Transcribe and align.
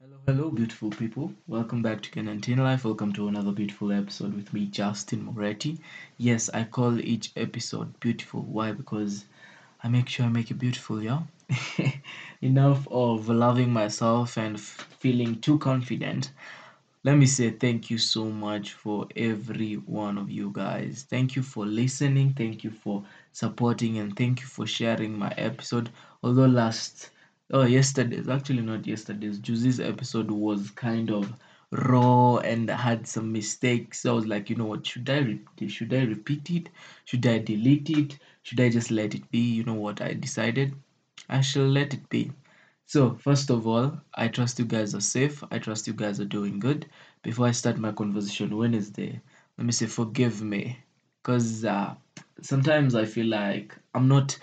Hello, 0.00 0.16
hello, 0.26 0.50
beautiful 0.50 0.88
people. 0.88 1.32
Welcome 1.46 1.82
back 1.82 2.00
to 2.00 2.10
Kenyan 2.10 2.40
Teen 2.40 2.56
Life. 2.56 2.84
Welcome 2.86 3.12
to 3.12 3.28
another 3.28 3.52
beautiful 3.52 3.92
episode 3.92 4.32
with 4.34 4.54
me, 4.54 4.64
Justin 4.66 5.22
Moretti. 5.22 5.78
Yes, 6.16 6.48
I 6.54 6.64
call 6.64 6.98
each 6.98 7.30
episode 7.36 8.00
beautiful. 8.00 8.40
Why? 8.40 8.72
Because 8.72 9.26
I 9.84 9.88
make 9.88 10.08
sure 10.08 10.24
I 10.24 10.30
make 10.30 10.50
it 10.50 10.54
beautiful, 10.58 11.02
yeah? 11.02 11.20
Enough 12.40 12.88
of 12.90 13.28
loving 13.28 13.70
myself 13.70 14.38
and 14.38 14.58
feeling 14.58 15.40
too 15.42 15.58
confident. 15.58 16.30
Let 17.04 17.16
me 17.18 17.26
say 17.26 17.50
thank 17.50 17.90
you 17.90 17.98
so 17.98 18.26
much 18.26 18.72
for 18.72 19.06
every 19.16 19.74
one 19.74 20.18
of 20.18 20.30
you 20.30 20.50
guys. 20.52 21.06
Thank 21.08 21.36
you 21.36 21.42
for 21.42 21.66
listening. 21.66 22.34
Thank 22.34 22.64
you 22.64 22.70
for 22.70 23.04
supporting 23.32 23.98
and 23.98 24.16
thank 24.16 24.40
you 24.40 24.46
for 24.46 24.66
sharing 24.66 25.18
my 25.18 25.32
episode. 25.36 25.90
Although 26.22 26.46
last 26.46 27.10
oh 27.52 27.64
yesterday's 27.64 28.28
actually 28.28 28.62
not 28.62 28.86
yesterday's 28.86 29.38
Juicy's 29.40 29.80
episode 29.80 30.30
was 30.30 30.70
kind 30.70 31.10
of 31.10 31.32
raw 31.72 32.36
and 32.38 32.70
had 32.70 33.06
some 33.06 33.32
mistakes. 33.32 34.00
So 34.00 34.12
I 34.12 34.14
was 34.14 34.26
like, 34.26 34.48
you 34.50 34.56
know 34.56 34.66
what, 34.66 34.86
should 34.86 35.08
I 35.10 35.18
re- 35.18 35.68
should 35.68 35.92
I 35.92 36.04
repeat 36.04 36.50
it? 36.50 36.68
Should 37.04 37.26
I 37.26 37.38
delete 37.38 37.90
it? 37.90 38.18
Should 38.42 38.60
I 38.60 38.68
just 38.68 38.90
let 38.90 39.14
it 39.14 39.30
be? 39.30 39.40
You 39.40 39.64
know 39.64 39.74
what 39.74 40.00
I 40.00 40.14
decided? 40.14 40.74
I 41.28 41.40
shall 41.40 41.66
let 41.66 41.94
it 41.94 42.08
be. 42.08 42.30
So, 42.86 43.14
first 43.16 43.50
of 43.50 43.66
all, 43.66 44.00
I 44.14 44.28
trust 44.28 44.58
you 44.60 44.64
guys 44.64 44.94
are 44.94 45.00
safe. 45.00 45.42
I 45.50 45.58
trust 45.58 45.86
you 45.88 45.92
guys 45.92 46.20
are 46.20 46.24
doing 46.24 46.60
good. 46.60 46.86
Before 47.22 47.46
I 47.46 47.50
start 47.50 47.78
my 47.78 47.90
conversation 47.92 48.56
Wednesday, 48.56 49.20
let 49.58 49.66
me 49.66 49.72
say 49.72 49.86
forgive 49.86 50.40
me. 50.42 50.78
Because 51.22 51.64
uh, 51.64 51.94
sometimes 52.42 52.94
I 52.94 53.04
feel 53.04 53.26
like 53.26 53.76
I'm 53.94 54.06
not 54.06 54.38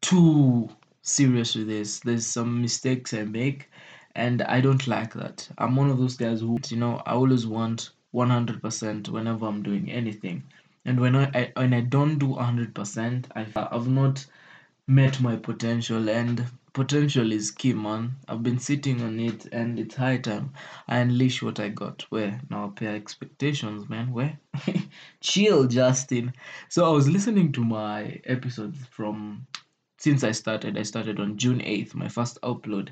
too 0.00 0.68
serious 1.08 1.54
with 1.54 1.68
this. 1.68 2.00
There's 2.00 2.26
some 2.26 2.60
mistakes 2.62 3.14
I 3.14 3.24
make, 3.24 3.70
and 4.14 4.42
I 4.42 4.60
don't 4.60 4.86
like 4.86 5.14
that. 5.14 5.48
I'm 5.58 5.76
one 5.76 5.90
of 5.90 5.98
those 5.98 6.16
guys 6.16 6.40
who, 6.40 6.58
you 6.68 6.76
know, 6.76 7.02
I 7.06 7.12
always 7.12 7.46
want 7.46 7.90
100% 8.14 9.08
whenever 9.08 9.46
I'm 9.46 9.62
doing 9.62 9.90
anything. 9.90 10.44
And 10.84 11.00
when 11.00 11.16
I, 11.16 11.24
I 11.34 11.52
when 11.56 11.74
I 11.74 11.80
don't 11.80 12.18
do 12.18 12.28
100%, 12.28 13.26
I, 13.36 13.46
I've 13.56 13.88
not 13.88 14.24
met 14.86 15.20
my 15.20 15.36
potential 15.36 16.08
and 16.08 16.46
potential 16.72 17.30
is 17.32 17.50
key 17.50 17.74
man 17.74 18.14
i've 18.28 18.42
been 18.42 18.58
sitting 18.58 19.02
on 19.02 19.20
it 19.20 19.46
and 19.52 19.78
it's 19.78 19.96
high 19.96 20.16
time 20.16 20.50
i 20.88 20.98
unleash 20.98 21.42
what 21.42 21.60
i 21.60 21.68
got 21.68 22.02
where 22.08 22.40
now 22.50 22.68
pay 22.74 22.86
expectations 22.86 23.88
man 23.88 24.12
where 24.12 24.38
chill 25.20 25.66
justin 25.66 26.32
so 26.68 26.86
i 26.86 26.88
was 26.88 27.08
listening 27.08 27.52
to 27.52 27.62
my 27.62 28.18
episodes 28.24 28.78
from 28.90 29.46
since 29.98 30.24
i 30.24 30.32
started 30.32 30.78
i 30.78 30.82
started 30.82 31.20
on 31.20 31.36
june 31.36 31.60
8th 31.60 31.94
my 31.94 32.08
first 32.08 32.40
upload. 32.42 32.88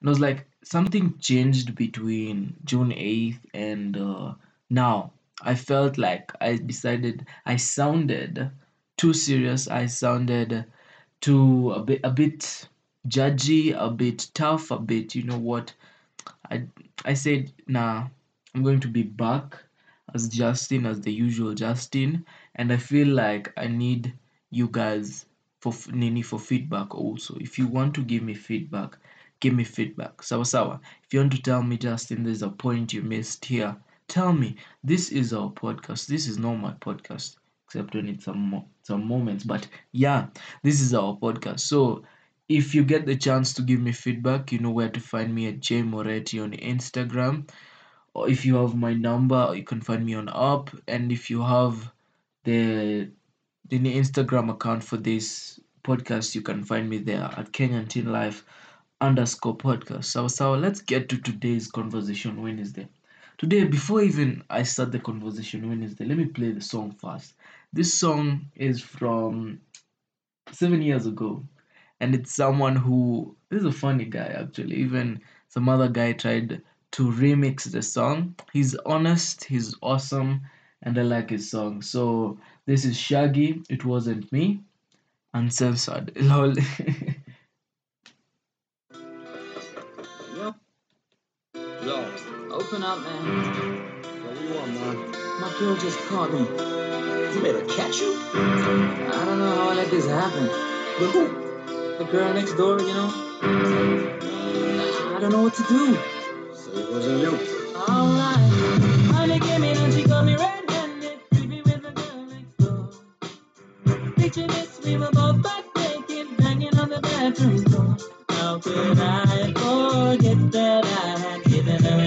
And 0.00 0.08
i 0.08 0.10
was 0.10 0.20
like 0.20 0.46
something 0.62 1.18
changed 1.18 1.74
between 1.74 2.54
june 2.64 2.90
8th 2.90 3.40
and 3.54 3.96
uh, 3.96 4.34
now. 4.70 5.12
I 5.44 5.56
felt 5.56 5.98
like 5.98 6.30
i 6.40 6.56
decided 6.56 7.26
i 7.44 7.56
sounded 7.56 8.50
too 8.96 9.12
serious. 9.12 9.66
I 9.66 9.86
sounded 9.86 10.64
too 11.20 11.72
a 11.72 11.82
bit 11.82 12.00
a 12.04 12.10
bit 12.10 12.68
judgy, 13.08 13.74
a 13.76 13.90
bit 13.90 14.28
tough, 14.34 14.70
a 14.70 14.78
bit 14.78 15.16
you 15.16 15.24
know 15.24 15.38
what? 15.38 15.74
I 16.50 16.66
I 17.04 17.14
said 17.14 17.52
nah 17.66 18.06
I'm 18.54 18.62
going 18.62 18.80
to 18.80 18.88
be 18.88 19.02
back 19.02 19.58
as 20.14 20.28
Justin 20.28 20.86
as 20.86 21.00
the 21.00 21.12
usual 21.12 21.54
Justin 21.54 22.24
and 22.54 22.72
I 22.72 22.76
feel 22.76 23.08
like 23.08 23.52
I 23.56 23.66
need 23.66 24.12
you 24.50 24.68
guys 24.68 25.26
for 25.62 25.74
nini 25.92 26.22
for 26.22 26.38
feedback 26.38 26.94
also. 26.94 27.36
If 27.40 27.58
you 27.58 27.66
want 27.66 27.94
to 27.94 28.02
give 28.02 28.22
me 28.22 28.34
feedback, 28.34 28.98
give 29.40 29.54
me 29.54 29.64
feedback. 29.64 30.22
Sawa 30.22 30.44
sawa. 30.44 30.80
If 31.04 31.14
you 31.14 31.20
want 31.20 31.32
to 31.32 31.42
tell 31.42 31.62
me 31.62 31.76
Justin 31.78 32.24
there's 32.24 32.42
a 32.42 32.50
point 32.50 32.92
you 32.92 33.02
missed 33.02 33.44
here, 33.44 33.76
tell 34.08 34.32
me. 34.32 34.56
This 34.84 35.10
is 35.10 35.32
our 35.32 35.50
podcast. 35.50 36.06
This 36.06 36.26
is 36.28 36.38
not 36.38 36.56
my 36.56 36.72
podcast 36.72 37.36
except 37.72 37.94
when 37.94 38.08
it's 38.08 38.24
some 38.26 38.64
some 38.82 39.06
moments 39.06 39.44
but 39.44 39.66
yeah 39.92 40.26
this 40.62 40.80
is 40.82 40.92
our 40.92 41.16
podcast 41.16 41.60
so 41.60 42.02
if 42.48 42.74
you 42.74 42.84
get 42.84 43.06
the 43.06 43.16
chance 43.16 43.54
to 43.54 43.62
give 43.62 43.80
me 43.80 43.92
feedback 43.92 44.52
you 44.52 44.58
know 44.58 44.70
where 44.70 44.90
to 44.90 45.00
find 45.00 45.34
me 45.34 45.48
at 45.48 45.60
j 45.60 45.80
moretti 45.80 46.38
on 46.38 46.52
instagram 46.52 47.48
or 48.12 48.28
if 48.28 48.44
you 48.44 48.56
have 48.56 48.74
my 48.74 48.92
number 48.92 49.54
you 49.56 49.64
can 49.64 49.80
find 49.80 50.04
me 50.04 50.12
on 50.14 50.28
up 50.28 50.68
and 50.86 51.10
if 51.10 51.30
you 51.30 51.40
have 51.40 51.90
the 52.44 53.08
the 53.68 53.78
instagram 53.78 54.50
account 54.50 54.82
for 54.84 54.96
this 54.96 55.58
podcast 55.84 56.34
you 56.34 56.42
can 56.42 56.62
find 56.64 56.88
me 56.88 56.98
there 56.98 57.24
at 57.36 57.52
kenyan 57.52 57.88
teen 57.88 58.10
life 58.12 58.44
underscore 59.02 59.56
podcast. 59.56 60.04
So 60.04 60.28
so 60.28 60.52
let's 60.54 60.80
get 60.80 61.08
to 61.08 61.18
today's 61.18 61.66
conversation 61.70 62.40
wednesday. 62.40 62.86
Today 63.36 63.64
before 63.64 64.00
even 64.00 64.44
i 64.48 64.62
start 64.62 64.92
the 64.92 65.00
conversation 65.00 65.68
wednesday 65.68 66.04
let 66.04 66.16
me 66.16 66.26
play 66.26 66.52
the 66.52 66.60
song 66.60 66.92
first. 66.92 67.34
This 67.72 67.92
song 67.92 68.46
is 68.54 68.80
from 68.80 69.60
seven 70.52 70.82
years 70.82 71.06
ago 71.06 71.44
and 72.00 72.14
it's 72.14 72.32
someone 72.32 72.76
who 72.76 73.34
is 73.50 73.64
a 73.64 73.72
funny 73.72 74.04
guy 74.04 74.36
actually. 74.40 74.76
Even 74.76 75.20
some 75.48 75.68
other 75.68 75.88
guy 75.88 76.12
tried 76.12 76.62
to 76.92 77.10
remix 77.10 77.70
the 77.70 77.82
song. 77.82 78.36
He's 78.52 78.76
honest 78.86 79.44
he's 79.44 79.74
awesome 79.82 80.42
and 80.82 80.96
i 80.96 81.02
like 81.02 81.30
his 81.30 81.50
song. 81.50 81.82
So 81.82 82.38
this 82.66 82.84
is 82.84 82.96
shaggy 82.96 83.62
it 83.68 83.84
wasn't 83.84 84.30
me 84.32 84.60
uncensored 85.34 86.12
lol 86.16 86.54
Yo, 90.34 90.54
yo, 91.84 91.96
open 92.50 92.82
up, 92.82 92.98
man. 93.00 93.22
What 94.24 94.34
do 94.34 94.44
you 94.44 94.54
want, 94.54 94.72
man? 94.72 94.96
My 95.40 95.54
girl 95.58 95.76
just 95.76 95.98
caught 96.08 96.32
me. 96.32 96.40
You 97.34 97.42
made 97.42 97.54
her 97.54 97.66
catch 97.66 98.00
you? 98.00 98.14
I 98.34 99.24
don't 99.26 99.38
know 99.38 99.54
how 99.54 99.70
I 99.70 99.74
let 99.74 99.90
this 99.90 100.06
happen. 100.06 100.44
With 101.00 101.12
who? 101.12 101.28
The 101.98 102.04
girl 102.10 102.32
next 102.32 102.54
door, 102.54 102.80
you 102.80 102.94
know? 102.94 103.10
I 103.42 105.18
don't 105.20 105.32
know 105.32 105.42
what 105.42 105.54
to 105.54 105.62
do. 105.64 105.94
So 106.54 106.70
it 106.72 106.90
wasn't 106.90 107.20
you. 107.20 107.38
Alright. 107.76 108.61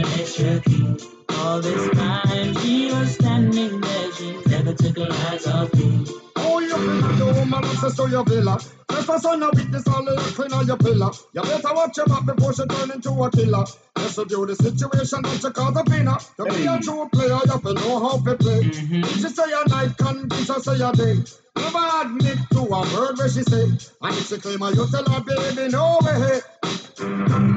Given 0.05 0.13
her 0.13 0.13
an 0.13 0.19
extra 0.19 0.59
key? 0.61 0.97
All 1.29 1.61
this 1.61 1.89
time 1.91 2.55
she 2.55 2.91
was 2.91 3.15
standing 3.15 3.81
there, 3.81 4.11
she 4.13 4.37
never 4.47 4.73
took 4.73 4.97
her 4.97 5.07
eyes 5.31 5.47
off 5.47 5.73
me. 5.73 6.05
Oh, 6.37 6.59
you 6.59 6.73
finna 6.73 7.17
do 7.17 7.25
woman 7.39 7.65
access 7.65 7.95
to 7.97 8.09
your 8.09 8.23
villa. 8.23 8.59
Just 8.91 9.07
for 9.07 9.19
son 9.19 9.43
of 9.43 9.53
witness 9.53 9.87
all 9.87 10.05
the 10.05 10.15
clean 10.35 10.53
on 10.53 10.67
your 10.67 10.77
pillar. 10.77 11.11
You 11.33 11.41
better 11.41 11.73
watch 11.73 11.97
your 11.97 12.05
back 12.05 12.25
before 12.25 12.53
she 12.53 12.65
turn 12.65 12.91
into 12.91 13.09
a 13.11 13.31
killer. 13.31 13.65
Just 13.97 14.17
review 14.17 14.45
the 14.45 14.55
situation, 14.55 15.21
don't 15.21 15.43
you 15.43 15.51
cause 15.51 15.75
a 15.75 15.83
winner. 15.89 16.17
To 16.37 16.45
be 16.45 16.65
a 16.65 16.79
true 16.79 17.09
player, 17.11 17.39
you 17.43 17.51
have 17.51 17.61
to 17.63 17.73
know 17.73 17.99
how 17.99 18.17
to 18.17 18.35
play. 18.37 18.61
If 18.63 19.13
she 19.15 19.29
say 19.29 19.43
a 19.51 19.67
night, 19.69 19.97
convince 19.97 20.47
her 20.47 20.59
say 20.59 20.81
a 20.81 20.91
day. 20.93 21.23
Never 21.57 21.89
admit 22.01 22.37
to 22.51 22.59
a 22.59 22.81
word 22.95 23.17
where 23.17 23.29
she 23.29 23.43
say. 23.43 23.65
I 24.01 24.09
if 24.09 24.29
to 24.29 24.37
claim 24.39 24.59
her, 24.59 24.71
you 24.71 24.87
tell 24.89 25.05
her, 25.05 25.21
baby, 25.23 25.69
no 25.71 25.99
way. 26.03 26.41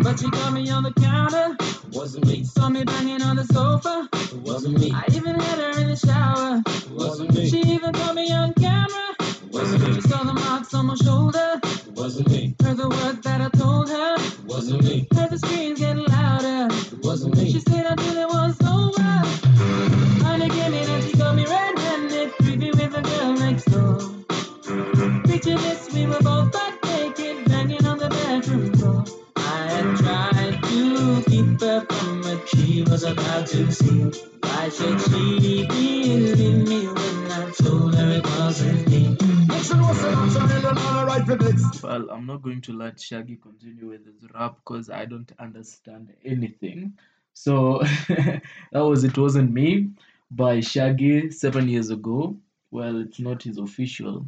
But 0.03 0.19
she 0.21 0.31
caught 0.31 0.53
me 0.53 0.69
on 0.71 0.83
the 0.85 0.93
counter, 0.93 1.57
Wasn't 1.93 2.27
me. 2.27 2.45
saw 2.45 2.69
me 2.69 2.85
banging 2.85 3.23
on 3.23 3.37
the 3.37 3.45
sofa. 3.45 4.09
It 4.13 4.35
wasn't 4.43 4.79
me. 4.81 4.93
I 4.93 5.05
even 5.15 5.35
had 5.39 5.59
her 5.59 5.81
in 5.81 5.89
the 5.89 5.97
shower. 5.97 6.63
It 6.67 6.91
wasn't 6.91 7.35
me. 7.35 7.49
She 7.51 7.61
even 7.61 7.93
caught 7.93 8.15
me 8.15 8.31
on 8.33 8.55
camera. 8.55 9.15
It 9.21 9.53
wasn't 9.53 9.83
me. 9.83 9.89
She 9.89 9.95
me. 9.97 10.01
saw 10.03 10.25
the 10.25 10.35
marks 10.35 10.75
on 10.75 10.87
my 10.87 10.95
shoulder. 10.97 11.61
It 11.65 11.93
wasn't 11.95 12.29
me. 12.31 12.55
Heard 12.63 12.77
the 12.79 12.89
words 12.89 13.21
that 13.23 13.41
I 13.41 13.49
told 13.59 13.89
her. 13.91 14.17
Wasn't 14.47 14.83
me. 14.85 15.09
Heard 15.15 15.31
the 15.31 15.39
screams 15.39 15.81
getting 15.81 16.05
louder. 16.05 16.69
It 16.75 17.05
wasn't 17.05 17.37
me. 17.37 17.49
She 17.49 17.55
me. 17.55 17.61
said 17.61 17.87
until 17.87 18.17
it 18.17 18.28
Picture 25.39 25.57
this, 25.59 25.95
we 25.95 26.05
were 26.05 26.19
both 26.19 26.51
butt 26.51 26.75
naked, 26.83 27.45
banging 27.49 27.87
on 27.87 27.97
the 27.99 28.09
bedroom 28.09 28.73
floor. 28.73 29.05
I 29.37 29.71
had 29.71 29.97
tried 29.99 30.63
to 30.65 31.23
keep 31.31 31.61
her 31.61 31.87
from 31.87 32.23
what 32.23 32.49
she 32.49 32.83
was 32.83 33.05
about 33.05 33.47
to 33.47 33.71
see. 33.71 34.03
Why 34.43 34.69
should 34.69 35.01
she 35.01 35.65
believe 35.65 36.67
me 36.67 36.89
when 36.89 37.31
I 37.31 37.53
told 37.53 37.95
her 37.95 38.11
it 38.19 38.25
wasn't 38.25 38.89
me? 38.89 39.17
Make 39.47 39.63
sure 39.63 39.77
you 39.77 39.95
say 39.95 40.11
that 40.11 40.35
you 40.35 40.57
really 40.57 40.75
not 40.75 41.07
right 41.07 41.25
for 41.25 41.37
this. 41.37 41.83
well 41.85 42.11
i'm 42.11 42.27
not 42.27 42.43
going 42.43 42.61
to 42.63 42.73
let 42.73 43.01
shaggy 43.01 43.37
continue 43.37 43.91
with 43.91 44.05
his 44.07 44.29
rap 44.35 44.57
because 44.57 44.91
i 44.91 45.05
don't 45.05 45.31
understand 45.39 46.13
anything 46.25 46.93
so 47.33 47.81
that 48.09 48.43
was 48.73 49.05
it 49.05 49.17
wasn't 49.17 49.53
me 49.53 49.89
by 50.33 50.59
shaggy 50.59 51.31
seven 51.31 51.69
years 51.69 51.91
ago 51.91 52.37
well 52.73 53.01
it's 53.01 53.21
not 53.21 53.45
his 53.45 53.59
official 53.59 54.27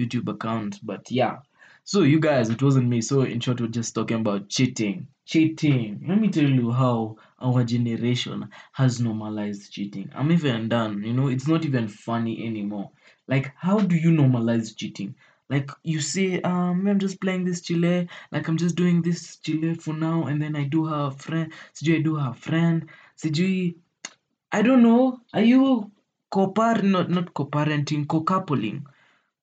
youtube 0.00 0.28
account 0.28 0.78
but 0.82 1.10
yeah 1.10 1.36
So 1.84 2.02
you 2.02 2.20
guys, 2.20 2.50
it 2.50 2.62
wasn't 2.62 2.88
me. 2.88 3.00
So 3.00 3.22
in 3.22 3.40
short, 3.40 3.60
we're 3.60 3.66
just 3.80 3.94
talking 3.94 4.20
about 4.20 4.48
cheating. 4.48 5.08
Cheating. 5.32 6.04
Let 6.08 6.20
me 6.20 6.28
tell 6.28 6.48
you 6.60 6.70
how 6.70 7.16
our 7.46 7.64
generation 7.64 8.50
has 8.72 9.00
normalized 9.00 9.72
cheating. 9.72 10.10
I'm 10.14 10.30
even 10.30 10.68
done. 10.68 11.02
You 11.02 11.14
know, 11.14 11.28
it's 11.28 11.48
not 11.48 11.64
even 11.64 11.88
funny 11.88 12.46
anymore. 12.46 12.90
Like, 13.26 13.52
how 13.56 13.78
do 13.80 13.96
you 13.96 14.10
normalize 14.10 14.76
cheating? 14.76 15.14
Like 15.48 15.70
you 15.82 16.00
say, 16.00 16.40
um, 16.42 16.86
I'm 16.86 16.98
just 16.98 17.20
playing 17.20 17.44
this 17.44 17.60
chile, 17.62 18.08
like 18.30 18.46
I'm 18.48 18.56
just 18.56 18.76
doing 18.76 19.02
this 19.02 19.36
chile 19.36 19.74
for 19.74 19.94
now, 19.94 20.24
and 20.26 20.40
then 20.40 20.54
I 20.54 20.64
do 20.64 20.86
a 20.86 21.10
friend. 21.10 21.52
Sijui 21.74 21.98
I 21.98 22.02
do 22.02 22.16
a 22.18 22.32
friend. 22.34 22.88
Sijui 23.16 23.74
I 24.52 24.62
don't 24.62 24.82
know. 24.82 25.20
Are 25.34 25.42
you 25.42 25.90
co-par 26.30 26.82
not 26.82 27.10
not 27.10 27.34
co-parenting, 27.34 28.06
co-coupling? 28.08 28.86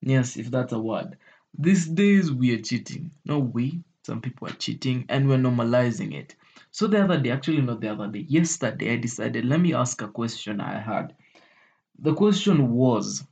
Yes, 0.01 0.37
if 0.37 0.49
that's 0.49 0.73
a 0.73 0.79
word. 0.79 1.17
These 1.57 1.87
days 1.89 2.31
we 2.31 2.53
are 2.55 2.61
cheating. 2.61 3.11
No, 3.25 3.39
we. 3.39 3.83
Some 4.03 4.21
people 4.21 4.47
are 4.47 4.53
cheating 4.53 5.05
and 5.09 5.27
we're 5.27 5.37
normalizing 5.37 6.13
it. 6.13 6.35
So 6.71 6.87
the 6.87 7.03
other 7.03 7.19
day, 7.19 7.29
actually 7.31 7.61
not 7.61 7.81
the 7.81 7.89
other 7.91 8.07
day, 8.07 8.25
yesterday 8.27 8.93
I 8.93 8.97
decided 8.97 9.45
let 9.45 9.59
me 9.59 9.73
ask 9.73 10.01
a 10.01 10.07
question 10.07 10.61
I 10.61 10.79
had. 10.79 11.15
The 11.99 12.13
question 12.13 12.71
was 12.71 13.23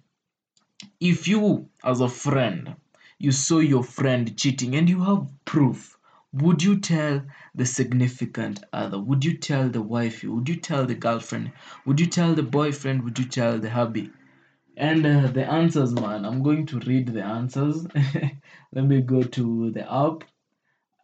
if 0.99 1.27
you 1.27 1.69
as 1.85 2.01
a 2.01 2.09
friend 2.09 2.75
you 3.17 3.31
saw 3.31 3.59
your 3.59 3.83
friend 3.83 4.37
cheating 4.37 4.75
and 4.75 4.89
you 4.89 5.01
have 5.03 5.25
proof 5.45 5.97
would 6.33 6.61
you 6.61 6.77
tell 6.79 7.21
the 7.55 7.65
significant 7.65 8.61
other 8.73 8.99
would 8.99 9.23
you 9.23 9.37
tell 9.37 9.69
the 9.69 9.81
wifey 9.81 10.27
would 10.27 10.49
you 10.49 10.55
tell 10.57 10.85
the 10.85 10.95
girlfriend 10.95 11.51
would 11.85 11.99
you 11.99 12.05
tell 12.07 12.33
the 12.35 12.43
boyfriend 12.43 13.03
would 13.03 13.17
you 13.17 13.25
tell 13.25 13.57
the 13.57 13.69
hubby 13.69 14.11
and 14.77 15.05
uh, 15.05 15.27
the 15.27 15.45
answers 15.45 15.93
man 15.93 16.25
i'm 16.25 16.43
going 16.43 16.65
to 16.65 16.79
read 16.79 17.07
the 17.07 17.23
answers 17.23 17.87
let 18.73 18.85
me 18.85 19.01
go 19.01 19.21
to 19.23 19.71
the 19.71 19.91
app 19.91 20.23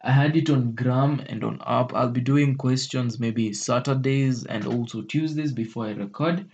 i 0.02 0.10
had 0.10 0.36
it 0.36 0.50
on 0.50 0.72
gram 0.72 1.20
and 1.26 1.44
on 1.44 1.60
app 1.66 1.94
i'll 1.94 2.10
be 2.10 2.20
doing 2.20 2.56
questions 2.56 3.18
maybe 3.18 3.52
saturdays 3.52 4.44
and 4.44 4.66
also 4.66 5.02
tuesdays 5.02 5.52
before 5.52 5.86
i 5.86 5.92
record 5.92 6.46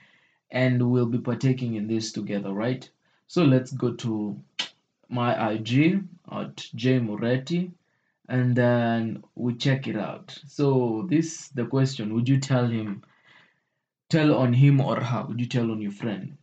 and 0.50 0.90
we'll 0.90 1.06
be 1.06 1.18
partaking 1.18 1.74
in 1.74 1.86
this 1.86 2.12
together, 2.12 2.52
right? 2.52 2.88
So 3.26 3.44
let's 3.44 3.72
go 3.72 3.92
to 3.94 4.40
my 5.08 5.52
IG 5.52 6.02
at 6.30 6.56
J 6.74 6.98
Moretti 6.98 7.72
and 8.28 8.56
then 8.56 9.24
we 9.34 9.54
check 9.54 9.86
it 9.86 9.96
out. 9.96 10.38
So 10.46 11.06
this 11.08 11.48
the 11.48 11.66
question, 11.66 12.14
would 12.14 12.28
you 12.28 12.40
tell 12.40 12.66
him 12.66 13.02
tell 14.08 14.34
on 14.34 14.54
him 14.54 14.80
or 14.80 15.00
her? 15.00 15.24
Would 15.28 15.40
you 15.40 15.46
tell 15.46 15.70
on 15.70 15.82
your 15.82 15.92
friend? 15.92 16.36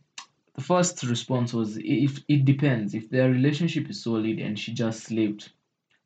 The 0.56 0.62
first 0.62 1.02
response 1.02 1.52
was 1.52 1.76
if 1.76 2.24
it 2.28 2.46
depends. 2.46 2.94
If 2.94 3.10
their 3.10 3.30
relationship 3.30 3.90
is 3.90 4.02
solid 4.02 4.38
and 4.38 4.58
she 4.58 4.72
just 4.72 5.04
slipped. 5.04 5.50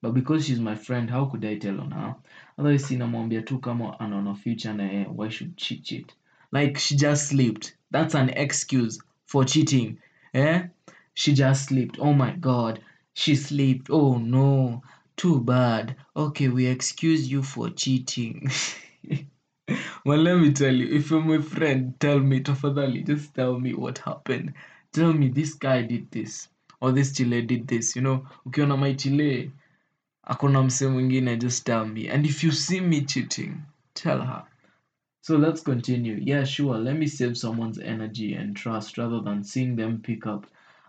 But 0.03 0.13
because 0.13 0.47
she's 0.47 0.59
my 0.59 0.75
friend, 0.75 1.09
how 1.09 1.27
could 1.27 1.45
I 1.45 1.57
tell 1.57 1.81
on 1.81 1.93
her? 1.93 2.17
Otherwise 2.59 2.87
sinamwambia 2.87 3.47
tu 3.47 3.61
kama 3.61 3.97
anaona 4.01 4.37
future 4.37 4.75
na 4.75 5.05
why 5.05 5.29
should 5.29 5.55
she 5.61 5.79
cheat? 5.79 6.13
Like 6.51 6.79
she 6.79 6.97
just 6.97 7.29
slipped. 7.29 7.77
That's 7.93 8.17
an 8.17 8.31
excuse 8.31 9.01
for 9.25 9.45
cheating. 9.45 9.99
Eh? 10.35 10.67
She 11.15 11.33
just 11.33 11.67
slipped. 11.67 12.01
Oh 12.01 12.13
my 12.13 12.33
god. 12.33 12.83
She 13.15 13.37
slipped. 13.37 13.89
Oh 13.89 14.19
no. 14.19 14.83
Too 15.17 15.39
bad. 15.41 15.95
Okay, 16.17 16.49
we 16.49 16.67
excuse 16.67 17.31
you 17.31 17.45
for 17.45 17.71
cheating. 17.71 18.51
well, 20.05 20.19
let 20.19 20.39
me 20.39 20.53
tell 20.53 20.75
you, 20.75 20.89
if 20.89 21.11
you're 21.11 21.21
my 21.23 21.41
friend, 21.41 21.95
tell 22.01 22.19
me, 22.21 22.41
tafadhali, 22.41 23.07
just 23.07 23.35
tell 23.35 23.59
me 23.59 23.75
what 23.75 23.99
happened. 23.99 24.55
Tell 24.93 25.13
me 25.13 25.29
this 25.29 25.55
guy 25.55 25.83
did 25.83 26.11
this 26.11 26.49
or 26.81 26.93
this 26.93 27.17
chile 27.17 27.43
did 27.43 27.69
this. 27.69 27.95
You 27.97 28.03
know, 28.03 28.27
ukiona 28.47 28.79
my 28.79 28.95
chile, 28.95 29.53
akona 30.27 30.63
mse 30.65 30.89
mwingine, 30.89 31.39
just 31.41 31.67
tell 31.67 31.87
me. 31.87 32.09
And 32.09 32.27
if 32.27 32.43
you 32.45 32.53
see 32.53 32.81
me 32.81 33.05
cheating, 33.05 33.63
tell 33.95 34.21
her. 34.21 34.45
So 35.23 35.37
let's 35.37 35.61
continue. 35.61 36.19
Yeah, 36.21 36.45
sure. 36.45 36.79
Let 36.79 36.97
me 36.97 37.07
save 37.07 37.37
someone's 37.37 37.79
energy 37.79 38.35
and 38.35 38.57
trust 38.57 38.99
rather 38.99 39.21
than 39.21 39.45
seeing 39.45 39.77
them 39.77 40.01
pick 40.03 40.27
up 40.27 40.47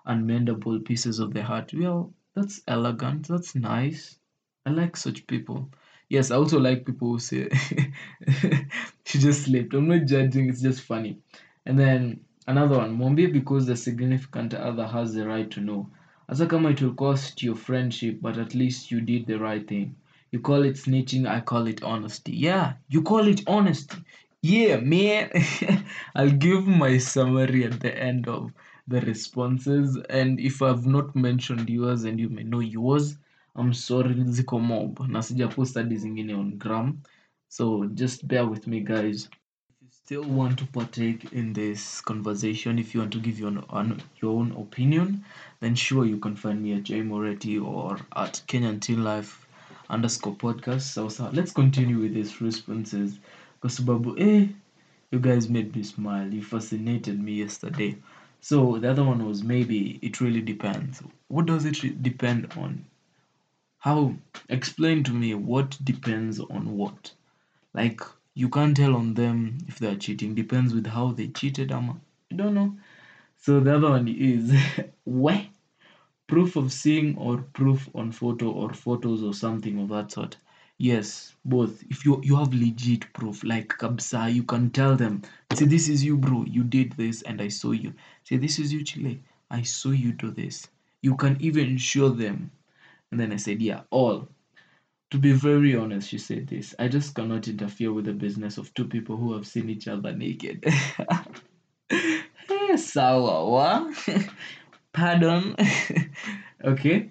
unmendable 0.07 0.83
pieces 0.85 1.19
of 1.19 1.33
their 1.33 1.43
heart. 1.43 1.73
Well, 1.73 2.13
that's 2.33 2.61
elegant. 2.67 3.27
That's 3.27 3.55
nice. 3.55 4.17
I 4.65 4.69
like 4.71 4.95
such 4.95 5.27
people. 5.27 5.69
Yes, 6.11 6.29
I 6.29 6.35
also 6.35 6.59
like 6.59 6.85
people 6.85 7.07
who 7.13 7.19
say 7.19 7.49
she 9.05 9.17
just 9.19 9.45
slept. 9.45 9.73
I'm 9.73 9.87
not 9.87 10.05
judging, 10.05 10.49
it's 10.49 10.61
just 10.61 10.81
funny. 10.81 11.17
And 11.65 11.79
then 11.79 12.19
another 12.47 12.77
one, 12.77 12.97
Mwambie 12.97 13.31
because 13.33 13.65
the 13.65 13.75
significant 13.77 14.53
other 14.53 14.85
has 14.87 15.13
the 15.13 15.25
right 15.27 15.49
to 15.51 15.61
know. 15.61 15.89
Hasa 16.29 16.47
kama 16.47 16.69
it 16.71 16.81
will 16.81 16.93
cost 16.93 17.41
your 17.41 17.55
friendship, 17.55 18.19
but 18.21 18.37
at 18.37 18.53
least 18.53 18.91
you 18.91 19.01
did 19.01 19.25
the 19.25 19.39
right 19.39 19.65
thing. 19.67 19.95
You 20.31 20.39
call 20.39 20.63
it 20.63 20.75
snitching, 20.75 21.27
I 21.27 21.39
call 21.39 21.65
it 21.67 21.81
honesty. 21.81 22.33
Yeah, 22.35 22.73
you 22.89 23.01
call 23.03 23.27
it 23.27 23.41
honesty. 23.47 23.97
Yeah, 24.41 24.77
man. 24.81 25.31
I'll 26.15 26.31
give 26.47 26.67
my 26.67 26.97
summary 26.97 27.63
at 27.63 27.79
the 27.79 27.97
end 27.97 28.27
of 28.27 28.51
the 28.87 29.01
responses. 29.01 29.97
And 30.09 30.39
if 30.39 30.61
I've 30.61 30.85
not 30.85 31.15
mentioned 31.15 31.69
yours 31.69 32.03
and 32.03 32.19
you 32.19 32.29
may 32.29 32.43
know 32.43 32.59
yours, 32.59 33.17
I'm 33.55 33.73
sorry, 33.73 34.15
ziko 34.25 34.59
mob. 34.59 34.99
Na 35.09 35.21
sijapost 35.21 35.75
hadi 35.75 35.97
zingine 35.97 36.33
on 36.33 36.57
gram. 36.57 37.01
So 37.49 37.85
just 37.87 38.27
bear 38.27 38.45
with 38.47 38.67
me, 38.67 38.79
guys. 38.81 39.25
If 39.25 39.81
you 39.81 39.87
still 39.91 40.23
want 40.23 40.57
to 40.59 40.65
partake 40.65 41.31
in 41.33 41.53
this 41.53 42.01
conversation, 42.01 42.79
if 42.79 42.93
you 42.93 43.01
want 43.01 43.13
to 43.13 43.19
give 43.19 43.39
your 43.39 43.63
own, 43.69 44.01
your 44.21 44.39
own 44.39 44.51
opinion, 44.53 45.23
then 45.59 45.75
sure 45.75 46.05
you 46.05 46.17
can 46.17 46.35
find 46.35 46.61
me 46.61 46.73
at 46.73 46.83
J 46.83 47.01
Moretti 47.01 47.59
or 47.59 47.97
at 48.15 48.41
Kenyan 48.47 48.79
Teen 48.79 49.03
Life 49.03 49.47
underscore 49.89 50.35
podcast. 50.35 50.81
So, 50.81 51.09
so 51.09 51.29
let's 51.33 51.51
continue 51.51 51.99
with 51.99 52.13
these 52.13 52.41
responses. 52.41 53.19
Kwa 53.59 53.69
sababu, 53.69 54.17
eh, 54.19 54.47
you 55.11 55.19
guys 55.19 55.49
made 55.49 55.75
me 55.75 55.83
smile. 55.83 56.33
You 56.33 56.41
fascinated 56.43 57.21
me 57.21 57.33
yesterday. 57.33 57.97
So 58.39 58.79
the 58.79 58.89
other 58.91 59.03
one 59.03 59.25
was 59.27 59.43
maybe 59.43 59.99
it 60.01 60.21
really 60.21 60.41
depends. 60.41 61.03
What 61.27 61.45
does 61.45 61.65
it 61.65 61.83
re- 61.83 61.95
depend 62.01 62.53
on? 62.57 62.85
How? 63.81 64.13
Explain 64.47 65.03
to 65.05 65.11
me 65.11 65.33
what 65.33 65.75
depends 65.83 66.39
on 66.39 66.77
what. 66.77 67.13
Like 67.73 68.01
you 68.35 68.47
can't 68.47 68.77
tell 68.77 68.95
on 68.95 69.15
them 69.15 69.57
if 69.67 69.79
they're 69.79 69.95
cheating. 69.95 70.35
Depends 70.35 70.75
with 70.75 70.85
how 70.85 71.13
they 71.13 71.29
cheated. 71.29 71.71
Ama 71.71 71.99
I 72.31 72.35
don't 72.35 72.53
know. 72.53 72.77
So 73.37 73.59
the 73.59 73.75
other 73.75 73.89
one 73.89 74.07
is 74.07 74.53
where 75.03 75.47
proof 76.27 76.57
of 76.57 76.71
seeing 76.71 77.17
or 77.17 77.41
proof 77.53 77.89
on 77.95 78.11
photo 78.11 78.51
or 78.51 78.71
photos 78.71 79.23
or 79.23 79.33
something 79.33 79.79
of 79.79 79.89
that 79.89 80.11
sort. 80.11 80.37
Yes, 80.77 81.35
both. 81.43 81.83
If 81.89 82.05
you 82.05 82.21
you 82.23 82.35
have 82.35 82.53
legit 82.53 83.11
proof, 83.13 83.43
like 83.43 83.69
kabsa, 83.69 84.31
you 84.31 84.43
can 84.43 84.69
tell 84.69 84.95
them, 84.95 85.23
say 85.55 85.65
this 85.65 85.89
is 85.89 86.05
you, 86.05 86.17
bro. 86.17 86.45
You 86.45 86.63
did 86.63 86.91
this, 86.91 87.23
and 87.23 87.41
I 87.41 87.47
saw 87.47 87.71
you. 87.71 87.95
Say 88.25 88.37
this 88.37 88.59
is 88.59 88.71
you, 88.71 88.83
Chile. 88.83 89.23
I 89.49 89.63
saw 89.63 89.89
you 89.89 90.11
do 90.11 90.29
this. 90.29 90.67
You 91.01 91.15
can 91.17 91.35
even 91.41 91.77
show 91.79 92.09
them. 92.09 92.51
And 93.11 93.19
then 93.19 93.31
I 93.31 93.37
said, 93.37 93.61
yeah, 93.61 93.81
all. 93.91 94.27
To 95.11 95.19
be 95.19 95.33
very 95.33 95.75
honest, 95.75 96.09
she 96.09 96.17
said 96.17 96.47
this. 96.47 96.75
I 96.79 96.87
just 96.87 97.15
cannot 97.15 97.47
interfere 97.47 97.93
with 97.93 98.05
the 98.05 98.13
business 98.13 98.57
of 98.57 98.73
two 98.73 98.85
people 98.87 99.17
who 99.17 99.33
have 99.33 99.47
seen 99.47 99.69
each 99.69 99.87
other 99.87 100.13
naked. 100.13 100.65
Eh, 102.49 102.77
Sawa, 102.77 103.49
wa? 103.49 103.93
Pardon. 104.93 105.55
okay. 106.63 107.09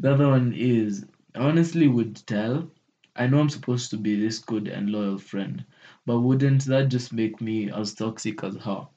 The 0.00 0.12
other 0.14 0.28
one 0.28 0.52
is 0.52 1.06
honestly 1.34 1.88
would 1.88 2.16
tell. 2.26 2.70
I 3.16 3.26
know 3.26 3.40
I'm 3.40 3.50
supposed 3.50 3.90
to 3.90 3.96
be 3.96 4.20
this 4.20 4.38
good 4.38 4.68
and 4.68 4.90
loyal 4.90 5.18
friend, 5.18 5.64
but 6.06 6.20
wouldn't 6.20 6.64
that 6.66 6.88
just 6.90 7.12
make 7.12 7.40
me 7.40 7.70
as 7.70 7.94
toxic 7.94 8.44
as 8.44 8.56
her? 8.56 8.88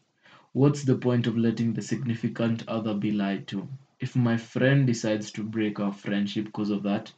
What's 0.54 0.84
the 0.84 0.98
point 0.98 1.28
of 1.28 1.38
letting 1.38 1.74
the 1.74 1.82
significant 1.82 2.68
other 2.68 2.94
be 2.96 3.12
lied 3.12 3.48
to? 3.50 3.68
If 4.00 4.16
my 4.16 4.38
friend 4.38 4.86
decides 4.86 5.32
to 5.32 5.44
break 5.44 5.80
our 5.80 5.94
friendship 5.94 6.46
because 6.46 6.70
of 6.70 6.84
that, 6.84 7.12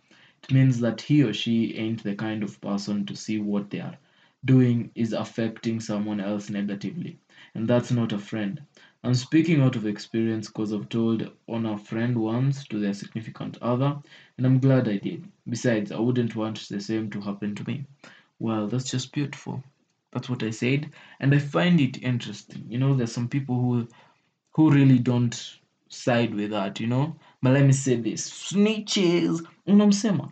it 0.43 0.53
means 0.53 0.79
that 0.79 1.01
he 1.01 1.23
or 1.23 1.33
she 1.33 1.75
ain't 1.75 2.03
the 2.03 2.15
kind 2.15 2.43
of 2.43 2.61
person 2.61 3.05
to 3.07 3.15
see 3.15 3.39
what 3.39 3.69
they 3.69 3.81
are 3.81 3.97
doing 4.45 4.91
is 4.95 5.13
affecting 5.13 5.79
someone 5.79 6.19
else 6.19 6.49
negatively. 6.49 7.17
And 7.55 7.67
that's 7.67 7.91
not 7.91 8.13
a 8.13 8.17
friend. 8.17 8.61
I'm 9.03 9.13
speaking 9.13 9.61
out 9.61 9.75
of 9.75 9.85
experience 9.85 10.47
because 10.47 10.73
I've 10.73 10.89
told 10.89 11.31
on 11.47 11.65
a 11.65 11.77
friend 11.77 12.17
once 12.17 12.65
to 12.67 12.79
their 12.79 12.93
significant 12.93 13.57
other, 13.61 13.97
and 14.37 14.45
I'm 14.45 14.59
glad 14.59 14.87
I 14.87 14.97
did. 14.97 15.25
Besides, 15.47 15.91
I 15.91 15.99
wouldn't 15.99 16.35
want 16.35 16.59
the 16.69 16.81
same 16.81 17.09
to 17.11 17.21
happen 17.21 17.55
to 17.55 17.63
me. 17.65 17.85
Well, 18.39 18.67
that's 18.67 18.91
just 18.91 19.11
beautiful. 19.11 19.63
That's 20.11 20.29
what 20.29 20.43
I 20.43 20.49
said, 20.49 20.91
and 21.19 21.33
I 21.33 21.39
find 21.39 21.79
it 21.79 22.01
interesting. 22.01 22.65
You 22.69 22.79
know, 22.79 22.93
there's 22.93 23.11
some 23.11 23.27
people 23.27 23.55
who 23.55 23.87
who 24.51 24.71
really 24.71 24.99
don't 24.99 25.59
side 25.89 26.33
with 26.35 26.51
that, 26.51 26.79
you 26.79 26.87
know. 26.87 27.15
But 27.41 27.53
let 27.53 27.65
me 27.65 27.73
say 27.73 27.95
this: 27.95 28.29
snitches, 28.51 29.45
unamsema. 29.67 30.31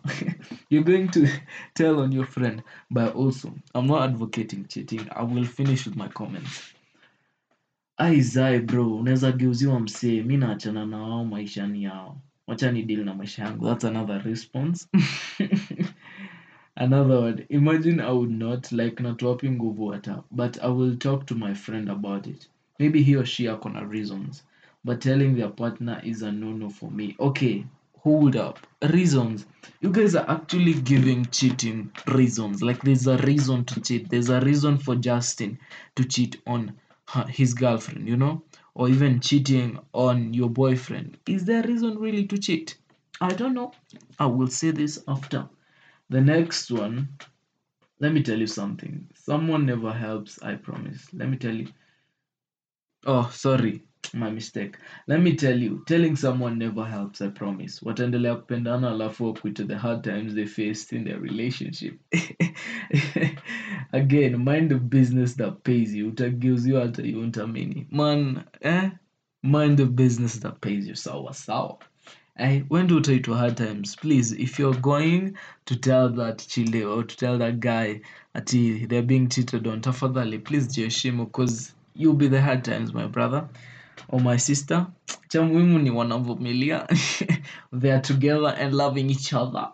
You're 0.70 0.84
going 0.84 1.08
to 1.10 1.28
tell 1.74 2.00
on 2.00 2.12
your 2.12 2.26
friend, 2.26 2.62
but 2.90 3.14
also, 3.14 3.52
I'm 3.74 3.86
not 3.86 4.02
advocating 4.10 4.66
cheating. 4.68 5.08
I 5.12 5.22
will 5.24 5.44
finish 5.44 5.86
with 5.86 5.96
my 5.96 6.08
comments. 6.08 6.72
aizae 8.00 8.60
bro, 8.60 8.96
unaweza 8.96 9.32
geuziwa 9.32 9.80
msee, 9.80 10.22
mi 10.22 10.36
naachana 10.36 10.86
na 10.86 10.98
wao 10.98 11.24
maishani 11.24 11.82
yao. 11.84 12.20
wacha 12.48 12.72
ni 12.72 12.82
deal 12.82 13.04
na 13.04 13.14
maisha 13.14 13.44
yangu 13.44 13.64
that's 13.66 13.84
another 13.84 14.22
response 14.24 14.88
another 16.76 17.16
one 17.16 17.46
imagine 17.48 18.02
i 18.02 18.10
would 18.12 18.30
not 18.30 18.72
like 18.72 19.02
natuwapi 19.02 19.50
nguvu 19.50 19.88
hata 19.88 20.22
but 20.30 20.58
i 20.62 20.68
will 20.72 20.96
talk 20.96 21.26
to 21.26 21.34
my 21.34 21.54
friend 21.54 21.90
about 21.90 22.26
it 22.26 22.50
maybe 22.78 23.02
he 23.02 23.16
or 23.16 23.26
she 23.26 23.48
ako 23.48 23.68
na 23.68 23.80
reasons 23.80 24.44
but 24.88 25.02
telling 25.02 25.36
their 25.36 25.50
partner 25.50 26.00
is 26.02 26.22
a 26.22 26.32
no-no 26.32 26.70
for 26.70 26.90
me. 26.90 27.14
Okay 27.20 27.66
hold 27.98 28.36
up. 28.36 28.66
Reasons. 28.82 29.44
You 29.82 29.90
guys 29.90 30.14
are 30.14 30.24
actually 30.30 30.72
giving 30.72 31.26
cheating 31.26 31.92
reasons. 32.06 32.62
Like 32.62 32.80
there's 32.80 33.06
a 33.06 33.18
reason 33.18 33.66
to 33.66 33.80
cheat. 33.82 34.08
There's 34.08 34.30
a 34.30 34.40
reason 34.40 34.78
for 34.78 34.96
justin 34.96 35.58
to 35.96 36.04
cheat 36.04 36.40
on 36.46 36.72
her, 37.08 37.26
his 37.28 37.52
girlfriend 37.52 38.08
you 38.08 38.16
know? 38.16 38.42
Or 38.74 38.88
even 38.88 39.20
cheating 39.20 39.78
on 39.92 40.32
your 40.32 40.48
boyfriend. 40.48 41.18
Is 41.26 41.44
there 41.44 41.62
a 41.62 41.66
reason 41.68 41.98
really 41.98 42.24
to 42.28 42.38
cheat? 42.38 42.78
I 43.20 43.28
don't 43.28 43.52
know. 43.52 43.72
I 44.18 44.24
will 44.24 44.48
say 44.48 44.70
this 44.70 45.04
after. 45.06 45.46
The 46.08 46.22
next 46.22 46.70
one 46.70 47.08
let 48.00 48.14
me 48.14 48.22
tell 48.22 48.38
you 48.38 48.46
something. 48.46 49.06
Someone 49.14 49.66
never 49.66 49.92
helps 49.92 50.40
i 50.42 50.54
promise. 50.54 51.12
Let 51.12 51.28
me 51.28 51.36
tell 51.36 51.54
you. 51.54 51.68
Oh 53.04 53.28
sorry 53.32 53.82
my 54.14 54.30
mistake. 54.30 54.76
Let 55.06 55.20
me 55.20 55.36
tell 55.36 55.58
you 55.58 55.84
telling 55.86 56.16
someone 56.16 56.58
never 56.58 56.84
helps 56.84 57.20
i 57.20 57.28
promise. 57.28 57.80
Wataendelea 57.82 58.36
kupendana 58.36 58.90
alafu 58.90 59.26
wakuita 59.26 59.64
the 59.64 59.76
hard 59.76 60.02
times 60.02 60.34
they 60.34 60.46
faced 60.46 60.92
in 60.92 61.04
their 61.04 61.20
relationship. 61.20 61.98
Again 63.92 64.36
mind 64.44 64.70
the 64.70 64.78
business 64.78 65.36
that 65.36 65.62
pays 65.62 65.94
you. 65.94 66.08
Utageuziwa 66.08 66.82
hata 66.82 67.02
iuntamini 67.02 67.86
man 67.90 68.40
eh? 68.60 68.90
mind 69.42 69.78
the 69.78 69.86
business 69.86 70.40
that 70.40 70.60
pays 70.60 70.88
you. 70.88 70.96
Sawa 70.96 71.34
sawa. 71.34 71.78
Eh, 72.36 72.62
when 72.68 72.86
do 72.86 72.96
utaitwa 72.96 73.36
hard 73.38 73.56
times? 73.56 73.96
Please 73.96 74.32
if 74.32 74.58
you're 74.58 74.80
going 74.80 75.32
to 75.64 75.76
tell 75.76 76.08
that 76.08 76.46
chile 76.48 76.84
or 76.84 77.06
to 77.06 77.16
tell 77.16 77.38
that 77.38 77.58
guy 77.60 78.00
ati 78.34 78.86
they're 78.86 79.02
being 79.02 79.28
cheated 79.28 79.66
on 79.66 79.80
tafadhali 79.80 80.38
please 80.38 80.68
jiheshimu 80.68 81.24
because 81.26 81.74
you'll 81.94 82.14
be 82.16 82.28
the 82.28 82.40
hard 82.40 82.62
times 82.64 82.94
my 82.94 83.06
brother 83.06 83.48
or 84.08 84.20
my 84.20 84.36
sister. 84.38 84.86
Cha 85.28 85.42
muhimu 85.42 85.78
ni 85.78 85.90
wanavumilia 85.90 86.86
they 87.80 87.92
are 87.92 88.00
together 88.00 88.54
and 88.60 88.74
loving 88.74 89.10
each 89.10 89.32
other. 89.32 89.68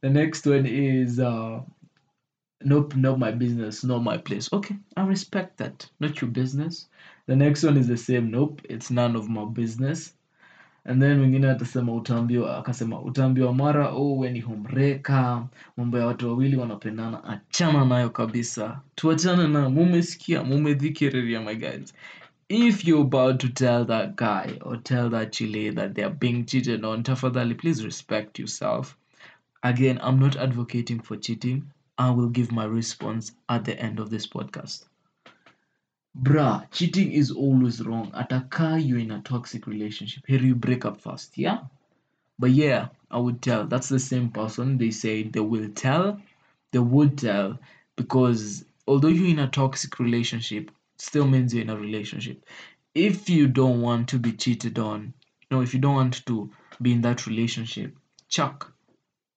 The 0.00 0.10
next 0.10 0.46
one 0.46 0.66
is 0.66 1.18
uh, 1.18 1.60
nope 2.64 2.96
not 2.96 3.18
my 3.18 3.32
business 3.32 3.84
not 3.84 4.02
my 4.02 4.18
place. 4.18 4.48
Okay 4.52 4.76
i 4.96 5.06
respect 5.06 5.56
that. 5.58 5.86
Not 6.00 6.20
your 6.20 6.30
business. 6.30 6.88
The 7.26 7.36
next 7.36 7.62
one 7.64 7.76
is 7.80 7.86
the 7.86 7.96
same. 7.96 8.30
Nope 8.30 8.62
it's 8.68 8.90
none 8.90 9.16
of 9.16 9.28
my 9.28 9.44
business. 9.44 10.14
And 10.84 11.00
then 11.02 11.18
mwingine 11.18 11.50
atasema 11.50 11.94
utaambiwa 11.94 12.58
akasema 12.58 13.00
utaambiwa 13.02 13.54
mara 13.54 13.88
oh 13.90 14.18
we 14.18 14.40
homreka. 14.40 15.46
Mambo 15.76 15.98
ya 15.98 16.06
watu 16.06 16.28
wawili 16.28 16.56
wanapendana. 16.56 17.24
Achana 17.24 17.84
nayo 17.84 18.10
kabisa. 18.10 18.80
Tuachane 18.94 19.48
na 19.48 19.68
mumesikia 19.70 20.42
mumedhikiriria 20.44 21.40
my 21.40 21.54
guys 21.54 21.94
if 22.52 22.84
you're 22.84 23.00
about 23.00 23.40
to 23.40 23.48
tell 23.48 23.86
that 23.86 24.14
guy 24.14 24.58
or 24.60 24.76
tell 24.76 25.08
that 25.08 25.32
chile 25.32 25.70
that 25.70 25.94
they 25.94 26.02
are 26.02 26.10
being 26.10 26.44
cheated 26.44 26.84
on 26.84 27.02
tafadhali 27.02 27.56
please 27.56 27.82
respect 27.82 28.38
yourself. 28.38 28.98
Again 29.62 29.98
i'm 30.02 30.18
not 30.18 30.36
advocating 30.36 31.00
for 31.00 31.16
cheating. 31.16 31.70
I 31.96 32.10
will 32.10 32.28
give 32.28 32.52
my 32.52 32.64
response 32.64 33.32
at 33.48 33.64
the 33.64 33.78
end 33.80 33.98
of 33.98 34.10
this 34.10 34.26
podcast. 34.26 34.84
Bruh 36.14 36.70
cheating 36.70 37.12
is 37.12 37.30
always 37.30 37.80
wrong. 37.86 38.10
Ataka 38.10 38.86
you're 38.86 38.98
in 38.98 39.12
a 39.12 39.22
toxic 39.22 39.66
relationship. 39.66 40.24
Here 40.26 40.42
you 40.42 40.54
break 40.54 40.84
up 40.84 41.00
fast 41.00 41.38
yeah? 41.38 41.60
But 42.38 42.50
yeah 42.50 42.88
i 43.10 43.18
would 43.18 43.40
tell. 43.40 43.66
That's 43.66 43.88
the 43.88 43.98
same 43.98 44.30
person 44.30 44.76
they 44.76 44.90
say 44.90 45.22
they 45.22 45.40
will 45.40 45.70
tell. 45.70 46.20
They 46.72 46.80
would 46.80 47.16
tell 47.16 47.58
because 47.96 48.66
although 48.86 49.08
you're 49.08 49.28
in 49.28 49.38
a 49.38 49.48
toxic 49.48 49.98
relationship 49.98 50.70
still 51.02 51.26
means 51.26 51.52
you're 51.52 51.62
in 51.64 51.70
a 51.70 51.76
relationship 51.76 52.44
if 52.94 53.28
you 53.28 53.48
don't 53.48 53.80
want 53.80 54.08
to 54.08 54.18
be 54.18 54.32
cheated 54.32 54.78
on 54.78 55.12
you 55.40 55.56
know 55.56 55.62
if 55.62 55.74
you 55.74 55.80
don't 55.80 55.94
want 55.94 56.24
to 56.26 56.50
be 56.80 56.92
in 56.92 57.00
that 57.00 57.26
relationship 57.26 57.94
chuck 58.28 58.72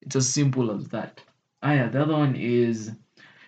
it's 0.02 0.16
as 0.16 0.30
simple 0.30 0.72
as 0.72 0.88
that 0.90 1.22
ah 1.64 1.74
yeah 1.74 1.88
the 1.90 2.02
other 2.02 2.14
one 2.14 2.36
is 2.36 2.92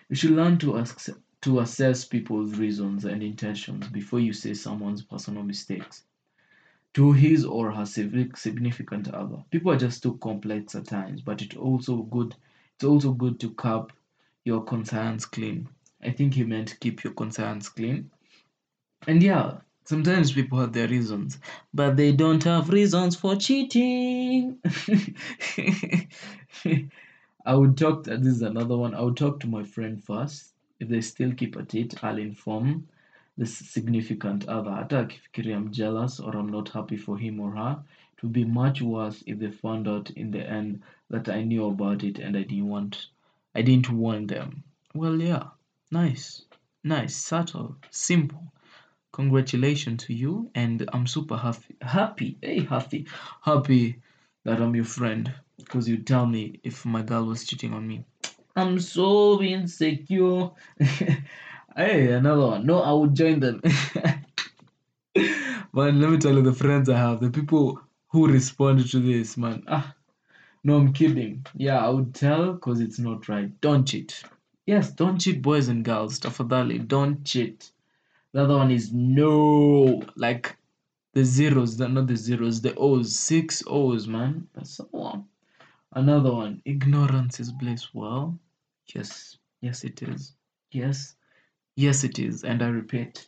you 0.08 0.16
should 0.16 0.30
learn 0.30 0.58
to 0.58 0.78
ask 0.78 1.08
to 1.40 1.60
assess 1.60 2.04
people's 2.04 2.58
reasons 2.58 3.04
and 3.04 3.22
intentions 3.22 3.86
before 3.88 4.20
you 4.20 4.32
say 4.32 4.54
someone's 4.54 5.02
personal 5.02 5.42
mistakes 5.42 6.02
to 6.94 7.12
his 7.12 7.44
or 7.44 7.70
her 7.70 7.86
significant 7.86 9.08
other. 9.14 9.44
People 9.50 9.70
are 9.70 9.76
just 9.76 10.02
too 10.02 10.16
complex 10.18 10.74
at 10.74 10.86
times, 10.86 11.20
but 11.22 11.42
it's 11.42 11.56
also 11.56 11.98
good 11.98 12.34
it's 12.74 12.84
also 12.84 13.12
good 13.12 13.40
to 13.40 13.50
keep 13.50 13.92
your 14.44 14.64
conscience 14.64 15.24
clean. 15.24 15.68
I 16.02 16.10
think 16.10 16.34
he 16.34 16.44
meant 16.44 16.78
keep 16.80 17.02
your 17.04 17.12
concerns 17.12 17.68
clean. 17.68 18.10
And 19.06 19.22
yeah, 19.22 19.58
sometimes 19.84 20.32
people 20.32 20.58
have 20.60 20.72
their 20.72 20.88
reasons, 20.88 21.38
but 21.72 21.96
they 21.96 22.12
don't 22.12 22.44
have 22.44 22.68
reasons 22.68 23.16
for 23.16 23.36
cheating. 23.36 24.58
I 27.46 27.54
would 27.54 27.76
talk 27.76 28.04
to, 28.04 28.16
this 28.16 28.34
is 28.34 28.42
another 28.42 28.76
one. 28.76 28.94
I 28.94 29.00
would 29.00 29.16
talk 29.16 29.40
to 29.40 29.46
my 29.46 29.64
friend 29.64 30.02
first. 30.02 30.52
If 30.80 30.88
they 30.88 31.00
still 31.00 31.32
keep 31.32 31.56
at 31.56 31.74
it, 31.74 32.04
I'll 32.04 32.18
inform 32.18 32.86
the 33.38 33.46
significant 33.46 34.48
other. 34.48 34.70
Hata 34.70 35.06
akifikiria 35.06 35.56
I'm 35.56 35.72
jealous 35.72 36.20
or 36.20 36.36
I'm 36.36 36.48
not 36.48 36.68
happy 36.68 36.96
for 36.96 37.16
him 37.16 37.40
or 37.40 37.52
her. 37.52 37.82
It 38.16 38.22
would 38.22 38.32
be 38.32 38.44
much 38.44 38.82
worse 38.82 39.22
if 39.26 39.38
they 39.38 39.50
found 39.50 39.88
out 39.88 40.10
in 40.10 40.30
the 40.32 40.48
end 40.48 40.82
that 41.10 41.28
I 41.28 41.42
knew 41.44 41.66
about 41.66 42.02
it 42.02 42.18
and 42.18 42.36
I 42.36 42.42
didn't 42.42 42.68
want 42.68 43.06
I 43.54 43.62
didn't 43.62 43.90
warn 43.90 44.26
them. 44.26 44.64
Well 44.94 45.20
yeah. 45.20 45.44
Nice. 45.90 46.42
Nice. 46.84 47.16
Subtle. 47.16 47.76
Simple. 47.90 48.52
Congratulations 49.12 50.04
to 50.04 50.14
you 50.14 50.50
and 50.54 50.88
I'm 50.92 51.06
super 51.06 51.36
happy 51.36 51.76
happy. 51.80 52.36
Hey 52.42 52.64
happy. 52.64 53.06
Happy 53.42 54.00
that 54.44 54.60
I'm 54.60 54.74
your 54.74 54.84
friend. 54.84 55.32
Because 55.56 55.88
you 55.88 55.98
tell 55.98 56.26
me 56.26 56.60
if 56.62 56.84
my 56.84 57.02
girl 57.02 57.24
was 57.24 57.44
cheating 57.44 57.72
on 57.72 57.88
me. 57.88 58.04
I'm 58.54 58.78
so 58.78 59.40
insecure. 59.42 60.50
hey, 61.76 62.12
another 62.12 62.46
one. 62.46 62.66
No, 62.66 62.80
I 62.80 62.92
would 62.92 63.14
join 63.14 63.40
them. 63.40 63.60
man, 65.72 66.00
let 66.00 66.10
me 66.10 66.18
tell 66.18 66.34
you 66.34 66.42
the 66.42 66.52
friends 66.52 66.88
I 66.88 66.98
have, 66.98 67.20
the 67.20 67.30
people 67.30 67.80
who 68.08 68.28
responded 68.28 68.90
to 68.90 69.00
this, 69.00 69.36
man. 69.36 69.64
Ah, 69.68 69.94
no, 70.64 70.76
I'm 70.76 70.92
kidding. 70.92 71.46
Yeah, 71.54 71.84
I 71.84 71.88
would 71.88 72.14
tell 72.14 72.52
because 72.52 72.80
it's 72.80 72.98
not 72.98 73.28
right. 73.28 73.58
Don't 73.60 73.86
cheat. 73.86 74.22
Yes, 74.68 74.92
don't 74.92 75.18
cheat, 75.18 75.40
boys 75.40 75.68
and 75.68 75.82
girls. 75.82 76.20
Tafadhali, 76.20 76.86
don't 76.86 77.24
cheat. 77.24 77.72
The 78.32 78.42
other 78.42 78.58
one 78.58 78.70
is 78.70 78.92
no, 78.92 80.02
like 80.14 80.58
the 81.14 81.24
zeros, 81.24 81.78
not 81.78 82.06
the 82.06 82.16
zeros, 82.16 82.60
the 82.60 82.74
O's, 82.76 83.18
six 83.18 83.62
O's, 83.66 84.06
man. 84.06 84.46
That's 84.52 84.72
so 84.72 84.86
one. 84.90 85.24
Another 85.94 86.34
one, 86.34 86.60
ignorance 86.66 87.40
is 87.40 87.50
bliss. 87.50 87.94
Well, 87.94 88.38
yes, 88.94 89.38
yes, 89.62 89.84
it 89.84 90.02
is. 90.02 90.34
Yes, 90.70 91.16
yes, 91.74 92.04
it 92.04 92.18
is. 92.18 92.44
And 92.44 92.62
I 92.62 92.68
repeat, 92.68 93.26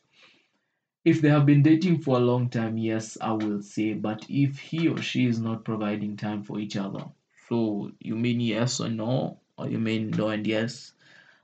if 1.06 1.22
they 1.22 1.30
have 1.30 1.46
been 1.46 1.62
dating 1.62 2.00
for 2.00 2.18
a 2.18 2.20
long 2.20 2.50
time, 2.50 2.76
yes, 2.76 3.16
I 3.18 3.32
will 3.32 3.62
say. 3.62 3.94
But 3.94 4.26
if 4.28 4.58
he 4.58 4.88
or 4.88 5.00
she 5.00 5.24
is 5.24 5.40
not 5.40 5.64
providing 5.64 6.18
time 6.18 6.42
for 6.44 6.60
each 6.60 6.76
other, 6.76 7.06
so 7.48 7.92
you 7.98 8.14
mean 8.14 8.40
yes 8.40 8.78
or 8.78 8.90
no, 8.90 9.38
or 9.56 9.70
you 9.70 9.78
mean 9.78 10.10
no 10.10 10.28
and 10.28 10.46
yes? 10.46 10.92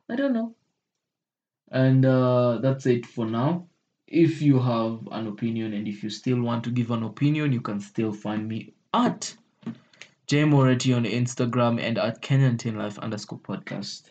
I 0.09 0.17
don't 0.17 0.33
know. 0.33 0.55
And 1.71 2.07
uh, 2.07 2.59
that's 2.59 2.87
it 2.87 3.07
for 3.07 3.27
now. 3.27 3.67
If 4.07 4.41
you 4.41 4.61
have 4.61 5.09
an 5.11 5.27
opinion 5.27 5.73
and 5.73 5.89
if 5.89 6.05
you 6.05 6.11
still 6.11 6.41
want 6.41 6.63
to 6.65 6.71
give 6.71 6.93
an 6.93 7.03
opinion, 7.03 7.53
you 7.53 7.61
can 7.61 7.81
still 7.81 8.13
find 8.13 8.47
me 8.47 8.75
at 8.95 9.35
J 10.29 10.45
Moretti 10.45 10.93
on 10.93 11.05
Instagram 11.05 11.81
and 11.81 11.99
at 11.99 12.23
Kenyan 12.23 12.59
Teen 12.59 12.77
Life 12.77 12.99
underscore 12.99 13.41
podcast 13.41 14.11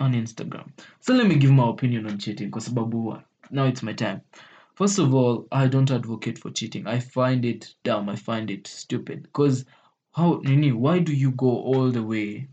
on 0.00 0.14
Instagram. 0.14 0.68
So 1.00 1.14
let 1.14 1.28
me 1.28 1.36
give 1.36 1.50
my 1.50 1.68
opinion 1.68 2.06
on 2.06 2.18
cheating 2.18 2.50
kwa 2.50 2.60
sababu 2.60 3.22
now 3.50 3.66
it's 3.66 3.82
my 3.82 3.92
time. 3.92 4.22
First 4.74 4.98
of 4.98 5.14
all, 5.14 5.46
I 5.52 5.66
don't 5.66 5.90
advocate 5.90 6.38
for 6.38 6.50
cheating. 6.50 6.86
I 6.86 7.00
find 7.00 7.44
it 7.44 7.74
dumb. 7.84 8.08
I 8.08 8.16
find 8.16 8.50
it 8.50 8.66
stupid. 8.66 9.24
Because 9.24 9.64
how 10.12 10.40
Nini, 10.42 10.72
why 10.72 11.00
do 11.00 11.12
you 11.12 11.32
go 11.32 11.48
all 11.48 11.90
the 11.90 12.02
way 12.02 12.48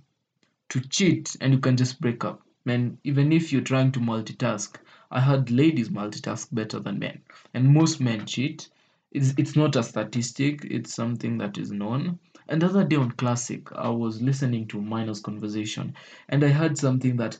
to 0.70 0.82
cheat 0.82 1.36
and 1.40 1.54
you 1.54 1.60
can 1.60 1.78
just 1.78 2.02
break 2.02 2.26
up? 2.26 2.42
Man, 2.68 2.98
even 3.06 3.32
if 3.32 3.54
you're 3.54 3.62
trying 3.62 3.94
to 3.94 4.02
multitask, 4.02 4.76
I 5.10 5.22
heard 5.22 5.50
ladies 5.52 5.88
multitask 5.88 6.54
better 6.54 6.82
than 6.82 7.00
men. 7.00 7.22
And 7.54 7.74
most 7.74 8.02
men 8.02 8.26
cheat. 8.26 8.68
It's, 9.10 9.34
it's 9.38 9.56
not 9.56 9.78
a 9.78 9.84
statistic, 9.84 10.66
it's 10.66 10.94
something 10.94 11.38
that 11.38 11.58
is 11.58 11.72
known. 11.72 12.20
And 12.50 12.62
the 12.62 12.66
other 12.66 12.84
day 12.84 12.98
on 12.98 13.12
Classic, 13.12 13.72
I 13.72 13.88
was 13.88 14.22
listening 14.22 14.68
to 14.68 14.82
Maina's 14.82 15.22
conversation 15.22 15.96
and 16.28 16.44
I 16.44 16.50
heard 16.50 16.78
something 16.78 17.16
that 17.16 17.38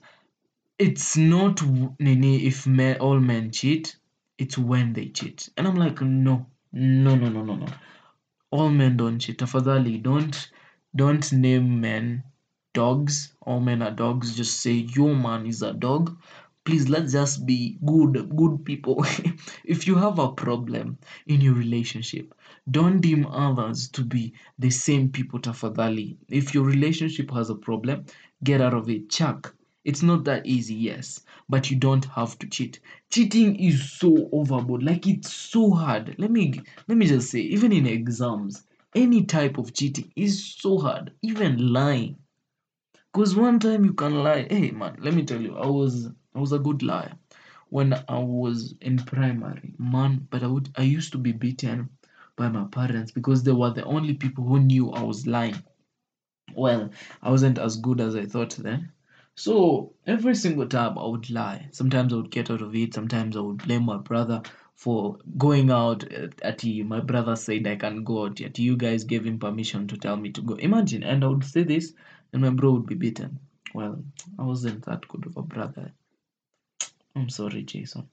it's 0.80 1.18
not 1.18 1.62
Nini 2.00 2.46
if 2.46 2.66
men, 2.66 2.96
all 3.02 3.20
men 3.20 3.52
cheat, 3.52 3.98
it's 4.38 4.58
when 4.58 4.94
they 4.94 5.10
cheat. 5.10 5.50
And 5.58 5.68
I'm 5.68 5.76
like, 5.76 6.00
no, 6.00 6.46
no, 6.72 7.16
no, 7.16 7.28
no, 7.28 7.44
no, 7.44 7.56
no. 7.58 7.68
all 8.52 8.70
men 8.70 8.96
don't 8.96 9.20
cheat. 9.20 9.40
Tafadhali, 9.40 10.02
don't 10.02 10.52
don't 10.96 11.34
name 11.34 11.82
men 11.82 12.24
dogs. 12.78 13.34
All 13.42 13.60
men 13.60 13.82
are 13.82 13.92
dogs. 13.92 14.36
Just 14.36 14.62
say 14.62 14.72
your 14.72 15.16
man 15.16 15.48
is 15.48 15.64
a 15.64 15.74
dog. 15.74 16.16
Please 16.64 16.88
let's 16.90 17.14
just 17.14 17.46
be 17.46 17.78
good 17.86 18.30
good 18.36 18.64
people. 18.66 19.04
if 19.64 19.88
you 19.88 19.96
have 19.96 20.20
a 20.20 20.32
problem 20.32 20.98
in 21.26 21.42
your 21.42 21.56
relationship, 21.56 22.36
don't 22.70 23.00
deem 23.00 23.26
others 23.26 23.88
to 23.90 24.04
be 24.04 24.34
the 24.60 24.70
same 24.70 25.10
people 25.10 25.40
tafadhali. 25.40 26.18
If 26.30 26.54
your 26.54 26.66
relationship 26.66 27.32
has 27.32 27.50
a 27.50 27.56
problem, 27.56 28.06
get 28.44 28.62
out 28.62 28.76
of 28.76 28.90
it. 28.90 29.10
Chuck. 29.10 29.56
It's 29.84 30.04
not 30.04 30.26
that 30.26 30.46
easy, 30.46 30.76
yes, 30.76 31.22
but 31.50 31.72
you 31.72 31.78
don't 31.78 32.06
have 32.06 32.38
to 32.40 32.48
cheat. 32.48 32.80
Cheating 33.10 33.56
is 33.56 33.92
so 33.92 34.30
overboard, 34.34 34.84
like 34.84 35.08
it's 35.08 35.34
so 35.34 35.72
hard. 35.72 36.14
Let 36.20 36.30
me 36.30 36.62
let 36.88 36.98
me 36.98 37.08
just 37.08 37.32
say, 37.32 37.40
even 37.40 37.72
in 37.72 37.88
exams, 37.88 38.64
any 38.94 39.24
type 39.24 39.58
of 39.58 39.74
cheating 39.74 40.12
is 40.16 40.46
so 40.46 40.78
hard. 40.78 41.14
Even 41.24 41.74
lying. 41.74 42.18
Because 43.18 43.36
one 43.36 43.58
time 43.58 43.84
you 43.84 43.94
can 43.94 44.24
lie. 44.24 44.46
Hey 44.48 44.70
man, 44.70 44.96
let 45.00 45.16
me 45.16 45.26
tell 45.26 45.42
you, 45.42 45.58
I 45.58 45.66
was 45.66 46.06
I 46.36 46.40
was 46.40 46.52
a 46.52 46.60
good 46.60 46.84
liar 46.84 47.14
when 47.70 47.96
I 48.08 48.20
was 48.20 48.76
in 48.80 49.00
primary. 49.00 49.74
Man, 49.80 50.28
but 50.30 50.44
I 50.44 50.46
would 50.46 50.70
I 50.78 50.84
used 50.84 51.14
to 51.14 51.18
be 51.18 51.32
beaten 51.32 51.90
by 52.36 52.50
my 52.50 52.66
parents 52.66 53.12
because 53.12 53.42
they 53.42 53.54
were 53.54 53.72
the 53.72 53.84
only 53.86 54.14
people 54.14 54.44
who 54.44 54.60
knew 54.60 54.92
I 54.92 55.02
was 55.02 55.26
lying. 55.26 55.64
Well, 56.54 56.92
I 57.24 57.32
wasn't 57.32 57.58
as 57.58 57.78
good 57.78 58.02
as 58.02 58.16
I 58.16 58.28
thought 58.28 58.52
then. 58.52 58.92
So 59.34 59.94
every 60.06 60.36
single 60.36 60.68
time 60.68 61.00
I 61.00 61.08
would 61.08 61.32
lie. 61.32 61.70
Sometimes 61.72 62.14
I 62.14 62.18
would 62.18 62.30
get 62.30 62.52
out 62.52 62.62
of 62.62 62.76
it. 62.76 62.94
Sometimes 62.94 63.36
I 63.36 63.40
would 63.40 63.58
blame 63.66 63.86
my 63.86 63.98
brother 63.98 64.44
for 64.76 65.18
going 65.40 65.72
out 65.72 66.04
at, 66.14 66.40
at 66.44 66.64
my 66.64 67.00
brother 67.00 67.36
said 67.36 67.66
I 67.66 67.78
can't 67.78 68.06
go 68.06 68.26
out 68.26 68.40
yet. 68.40 68.60
You 68.60 68.78
guys 68.78 69.04
gave 69.06 69.26
him 69.26 69.40
permission 69.40 69.88
to 69.88 69.98
tell 69.98 70.18
me 70.18 70.30
to 70.34 70.42
go. 70.42 70.54
Imagine, 70.54 71.02
and 71.02 71.24
I 71.24 71.28
would 71.28 71.44
say 71.44 71.64
this, 71.64 71.94
and 72.34 72.42
my 72.42 72.50
bro 72.50 72.74
would 72.74 72.86
be 72.86 72.96
beaten. 72.96 73.40
Well, 73.74 74.04
I 74.40 74.44
wasn't 74.44 74.86
that 74.86 75.08
good 75.08 75.26
of 75.26 75.38
a 75.38 75.42
brother. 75.42 75.92
I'm 77.16 77.30
sorry, 77.30 77.64
Jason. 77.64 78.10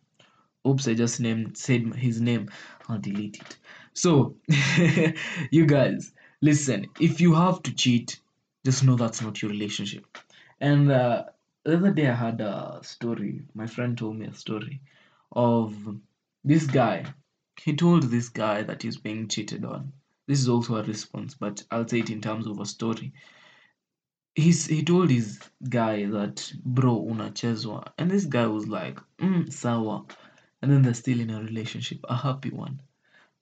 Oops, 0.66 0.88
I 0.88 0.94
just 0.94 1.20
named 1.20 1.56
said 1.56 1.94
his 1.94 2.20
name. 2.20 2.50
I'll 2.88 2.98
delete 2.98 3.36
it. 3.36 3.56
So, 3.92 4.36
you 5.50 5.66
guys, 5.66 6.12
listen. 6.40 6.86
If 6.98 7.20
you 7.20 7.34
have 7.34 7.62
to 7.64 7.74
cheat, 7.74 8.18
just 8.64 8.82
know 8.82 8.96
that's 8.96 9.20
not 9.20 9.42
your 9.42 9.50
relationship. 9.50 10.06
And 10.60 10.90
uh, 10.90 11.24
the 11.64 11.76
other 11.76 11.92
day, 11.92 12.08
I 12.08 12.14
had 12.14 12.40
a 12.40 12.80
story. 12.82 13.42
My 13.54 13.66
friend 13.66 13.96
told 13.96 14.16
me 14.16 14.26
a 14.26 14.32
story 14.34 14.80
of 15.32 15.76
this 16.44 16.66
guy. 16.66 17.04
He 17.60 17.76
told 17.76 18.04
this 18.04 18.30
guy 18.30 18.62
that 18.62 18.82
he's 18.82 18.96
being 18.96 19.28
cheated 19.28 19.64
on. 19.64 19.92
This 20.26 20.40
is 20.40 20.48
also 20.48 20.76
a 20.76 20.82
response, 20.82 21.34
but 21.34 21.62
I'll 21.70 21.86
say 21.86 22.00
it 22.00 22.10
in 22.10 22.22
terms 22.22 22.46
of 22.46 22.58
a 22.58 22.66
story. 22.66 23.12
He's, 24.34 24.66
he 24.66 24.82
told 24.82 25.10
his 25.10 25.40
guy 25.68 26.06
that, 26.06 26.52
bro, 26.64 27.00
unachezwa. 27.04 27.92
And 27.98 28.10
this 28.10 28.24
guy 28.24 28.46
was 28.46 28.66
like, 28.66 28.98
mm, 29.18 29.52
sawa. 29.52 30.04
And 30.60 30.72
then 30.72 30.82
they're 30.82 30.94
still 30.94 31.20
in 31.20 31.30
a 31.30 31.40
relationship, 31.40 32.00
a 32.08 32.16
happy 32.16 32.50
one. 32.50 32.80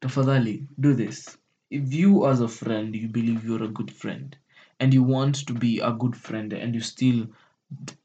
Tafadhali, 0.02 0.66
do 0.80 0.94
this. 0.94 1.36
If 1.70 1.94
you, 1.94 2.26
as 2.26 2.40
a 2.40 2.48
friend, 2.48 2.94
you 2.94 3.08
believe 3.08 3.44
you're 3.44 3.62
a 3.62 3.68
good 3.68 3.90
friend 3.90 4.36
and 4.80 4.92
you 4.92 5.02
want 5.02 5.46
to 5.46 5.54
be 5.54 5.78
a 5.78 5.92
good 5.92 6.16
friend 6.16 6.52
and 6.52 6.74
you 6.74 6.80
still 6.80 7.28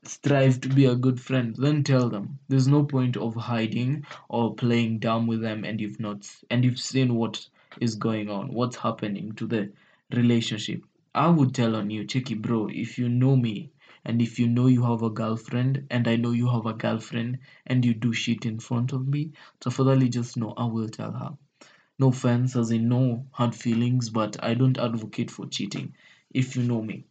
strive 0.03 0.62
to 0.62 0.70
be 0.70 0.86
a 0.86 0.96
good 0.96 1.20
friend, 1.20 1.56
then 1.58 1.84
tell 1.84 2.10
them. 2.10 2.39
There's 2.48 2.67
no 2.67 2.84
point 2.84 3.17
of 3.17 3.36
hiding 3.36 4.06
or 4.29 4.56
playing 4.56 5.00
dumb 5.00 5.27
with 5.27 5.41
them 5.41 5.65
and 5.65 5.82
you've 5.82 6.00
not 6.00 6.29
and 6.50 6.63
you've 6.63 6.79
seen 6.79 7.15
what 7.15 7.46
is 7.82 7.96
going 7.96 8.29
on, 8.29 8.53
what's 8.53 8.77
happening 8.77 9.34
to 9.34 9.48
the 9.48 9.72
relationship. 10.13 10.84
I 11.17 11.29
would 11.29 11.55
tell 11.55 11.75
on 11.75 11.89
you, 11.89 12.05
Checky 12.05 12.39
bro, 12.39 12.67
if 12.67 13.00
you 13.00 13.09
know 13.09 13.36
me 13.36 13.71
and 14.05 14.21
if 14.21 14.38
you 14.38 14.47
know 14.47 14.67
you 14.67 14.83
have 14.83 15.01
a 15.01 15.09
girlfriend 15.09 15.88
and 15.89 16.07
I 16.07 16.15
know 16.15 16.29
you 16.29 16.47
have 16.47 16.67
a 16.67 16.74
girlfriend 16.75 17.39
and 17.65 17.83
you 17.83 17.95
do 17.95 18.13
shit 18.13 18.45
in 18.45 18.59
front 18.59 18.93
of 18.93 19.07
me, 19.07 19.31
tafadhali 19.59 20.12
just 20.12 20.38
know 20.38 20.53
I 20.55 20.65
will 20.65 20.87
tell 20.87 21.11
her. 21.11 21.35
No 21.98 22.09
offense, 22.09 22.55
as 22.55 22.70
in 22.70 22.87
no 22.87 23.25
hard 23.31 23.55
feelings, 23.55 24.11
but 24.11 24.37
I 24.44 24.53
don't 24.53 24.77
advocate 24.77 25.31
for 25.31 25.48
cheating, 25.48 25.96
if 26.31 26.55
you 26.55 26.61
know 26.61 26.83
me. 26.83 27.05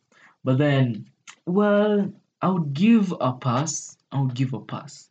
But 0.45 0.59
then, 0.59 1.11
well, 1.45 2.13
I 2.41 2.49
would 2.49 2.75
give 2.75 3.13
a 3.21 3.33
pass. 3.33 3.99
I 4.13 4.21
would 4.21 4.35
give 4.35 4.53
a 4.53 4.61
pass. 4.61 5.11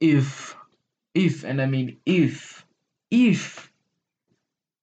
If, 0.00 0.56
if, 1.14 1.44
and 1.44 1.62
I 1.62 1.66
mean 1.66 1.98
if, 2.04 2.66
if, 3.12 3.67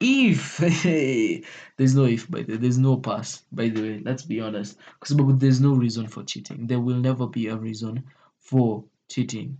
if, 0.05 0.57
there's 1.77 1.95
no 1.95 2.05
if, 2.05 2.29
by 2.29 2.43
the 2.43 2.57
there's 2.57 2.77
no 2.77 2.97
pass, 2.97 3.43
by 3.51 3.69
the 3.69 3.81
way, 3.81 4.01
let's 4.03 4.23
be 4.23 4.39
honest. 4.39 4.77
Because 4.99 5.39
there's 5.39 5.61
no 5.61 5.73
reason 5.73 6.07
for 6.07 6.23
cheating. 6.23 6.67
There 6.67 6.79
will 6.79 6.97
never 6.97 7.27
be 7.27 7.47
a 7.47 7.55
reason 7.55 8.03
for 8.39 8.83
cheating. 9.09 9.57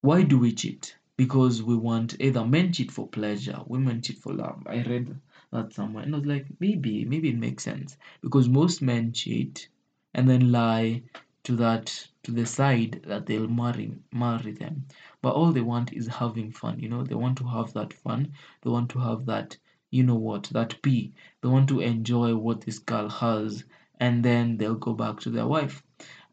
Why 0.00 0.22
do 0.22 0.38
we 0.38 0.52
cheat? 0.52 0.96
Because 1.16 1.62
we 1.62 1.76
want 1.76 2.16
either 2.20 2.44
men 2.44 2.72
cheat 2.72 2.90
for 2.90 3.08
pleasure, 3.08 3.60
women 3.66 4.02
cheat 4.02 4.18
for 4.18 4.32
love. 4.34 4.62
I 4.66 4.82
read 4.82 5.16
that 5.52 5.72
somewhere 5.72 6.04
and 6.04 6.14
I 6.14 6.18
was 6.18 6.26
like, 6.26 6.46
maybe, 6.60 7.04
maybe 7.04 7.30
it 7.30 7.38
makes 7.38 7.64
sense. 7.64 7.96
Because 8.20 8.48
most 8.48 8.82
men 8.82 9.12
cheat 9.12 9.68
and 10.12 10.28
then 10.28 10.52
lie 10.52 11.02
to 11.46 11.56
that 11.56 12.08
to 12.22 12.32
the 12.32 12.46
side 12.46 13.02
that 13.06 13.26
they'll 13.26 13.48
marry 13.48 13.92
marry 14.12 14.52
them. 14.52 14.84
But 15.22 15.34
all 15.34 15.52
they 15.52 15.60
want 15.60 15.92
is 15.92 16.06
having 16.06 16.50
fun, 16.50 16.80
you 16.80 16.88
know, 16.88 17.02
they 17.02 17.14
want 17.14 17.38
to 17.38 17.48
have 17.48 17.72
that 17.72 17.92
fun, 17.92 18.32
they 18.62 18.70
want 18.70 18.90
to 18.90 18.98
have 18.98 19.26
that 19.26 19.56
you 19.90 20.02
know 20.02 20.16
what, 20.16 20.44
that 20.52 20.80
P. 20.82 21.12
They 21.40 21.48
want 21.48 21.68
to 21.68 21.80
enjoy 21.80 22.34
what 22.34 22.60
this 22.60 22.78
girl 22.78 23.08
has 23.08 23.64
and 24.00 24.22
then 24.22 24.56
they'll 24.56 24.74
go 24.74 24.92
back 24.92 25.20
to 25.20 25.30
their 25.30 25.46
wife. 25.46 25.82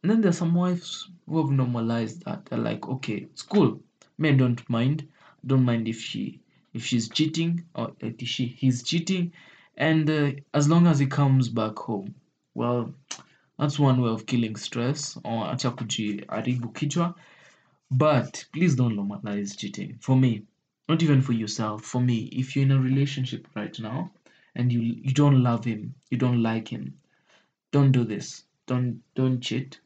And 0.02 0.12
then 0.12 0.21
there's 0.21 0.38
some 0.38 0.54
wives 0.54 1.10
who 1.28 1.41
have 1.41 1.52
normalized 1.52 2.26
that. 2.26 2.45
They're 2.45 2.60
like, 2.60 2.88
okay, 2.88 3.28
it's 3.32 3.41
cool. 3.41 3.80
Men 4.17 4.38
don't 4.38 4.69
mind. 4.69 5.08
Don't 5.45 5.63
mind 5.63 5.88
if 5.88 5.99
she 5.99 6.39
if 6.73 6.84
she's 6.84 7.08
cheating 7.08 7.63
or 7.76 7.93
if 7.99 8.28
she 8.28 8.45
he's 8.45 8.84
cheating, 8.84 9.32
and 9.78 10.10
uh, 10.10 10.32
as 10.54 10.67
long 10.67 10.88
as 10.88 10.99
he 10.99 11.06
comes 11.06 11.47
back 11.49 11.78
home, 11.78 12.15
well, 12.56 12.93
that's 13.63 13.80
one 13.80 14.02
way 14.02 14.10
of 14.10 14.26
killing 14.26 14.58
stress 14.58 15.15
or 15.23 15.45
acha 15.45 15.71
kujiharibu 15.71 16.73
kichwa. 16.73 17.15
But 17.89 18.43
please 18.52 18.76
don't 18.76 18.97
normalize 18.97 19.58
cheating. 19.58 19.99
For 20.02 20.17
me, 20.17 20.43
not 20.89 21.02
even 21.02 21.21
for 21.21 21.32
yourself. 21.32 21.82
For 21.86 22.02
me, 22.02 22.23
if 22.34 22.56
you're 22.58 22.65
in 22.65 22.71
a 22.71 22.80
relationship 22.80 23.47
right 23.56 23.80
now 23.80 24.12
and 24.54 24.69
you 24.69 24.82
you 24.82 25.13
don't 25.13 25.41
love 25.41 25.63
him, 25.63 25.95
you 26.12 26.17
don't 26.17 26.43
like 26.43 26.67
him, 26.67 26.99
don't 27.71 27.93
do 27.93 28.04
this. 28.04 28.43
Don't 28.67 29.02
don't 29.15 29.39
cheat. 29.39 29.80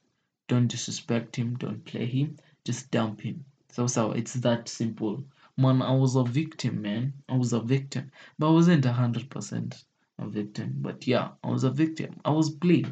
Don't 0.47 0.67
disrespect 0.67 1.35
him. 1.35 1.55
Don't 1.57 1.85
play 1.85 2.07
him. 2.07 2.37
Just 2.65 2.89
dump 2.89 3.21
him. 3.21 3.45
So 3.71 3.85
so 3.85 4.11
it's 4.11 4.33
that 4.45 4.69
simple. 4.69 5.23
Man, 5.55 5.83
I 5.83 5.93
was 5.93 6.15
a 6.15 6.23
victim, 6.23 6.81
man. 6.81 7.13
I 7.29 7.37
was 7.37 7.53
a 7.53 7.59
victim, 7.59 8.11
but 8.39 8.47
I 8.47 8.53
wasn't 8.53 8.85
a 8.85 8.93
hundred 8.93 9.29
percent 9.29 9.83
a 10.19 10.27
victim. 10.27 10.73
But 10.81 11.05
yeah, 11.07 11.29
I 11.43 11.51
was 11.51 11.63
a 11.63 11.69
victim. 11.69 12.19
I 12.25 12.31
was 12.31 12.49
played. 12.49 12.91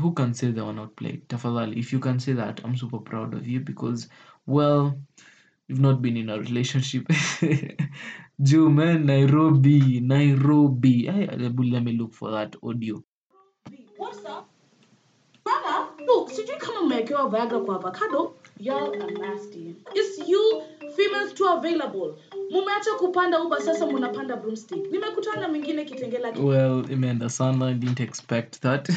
Who 0.00 0.12
can 0.12 0.34
say 0.34 0.50
they 0.50 0.60
were 0.62 0.72
not 0.72 0.96
played? 0.96 1.28
Tafadhali, 1.28 1.76
if 1.76 1.92
you 1.92 1.98
can 1.98 2.20
say 2.20 2.32
that, 2.34 2.60
I'm 2.64 2.76
super 2.76 2.98
proud 2.98 3.34
of 3.34 3.46
you 3.46 3.60
because, 3.60 4.08
well, 4.46 4.98
you've 5.66 5.80
not 5.80 6.00
been 6.02 6.16
in 6.16 6.30
a 6.30 6.38
relationship. 6.38 7.06
Joe, 8.42 8.68
man, 8.68 9.06
Nairobi, 9.06 10.00
Nairobi. 10.00 11.06
Hey, 11.06 11.26
let 11.26 11.82
me 11.82 11.92
look 11.92 12.14
for 12.14 12.30
that 12.30 12.54
audio. 12.62 13.02
What's 13.96 14.24
up? 14.24 14.48
Brother, 15.44 15.88
look, 16.06 16.30
sijui 16.30 16.56
kama 16.56 16.82
mmewekewa 16.82 17.28
Viagra 17.28 17.60
kwa 17.60 17.76
avocado. 17.76 18.34
Y'all 18.60 19.02
are 19.02 19.10
nasty. 19.12 19.74
It's 19.94 20.28
you 20.28 20.62
females 20.96 21.32
too 21.34 21.46
available. 21.46 22.16
Mumeacha 22.50 22.90
kupanda 22.98 23.38
Uber 23.38 23.60
sasa 23.60 23.86
munapanda 23.86 24.36
broomstick. 24.36 24.90
Nimekutana 24.90 25.48
mwingine 25.48 25.84
Kitengela. 25.84 26.32
Well, 26.38 26.84
Amanda 26.92 27.28
Sana, 27.28 27.74
didn't 27.74 28.00
expect 28.00 28.60
that. 28.62 28.88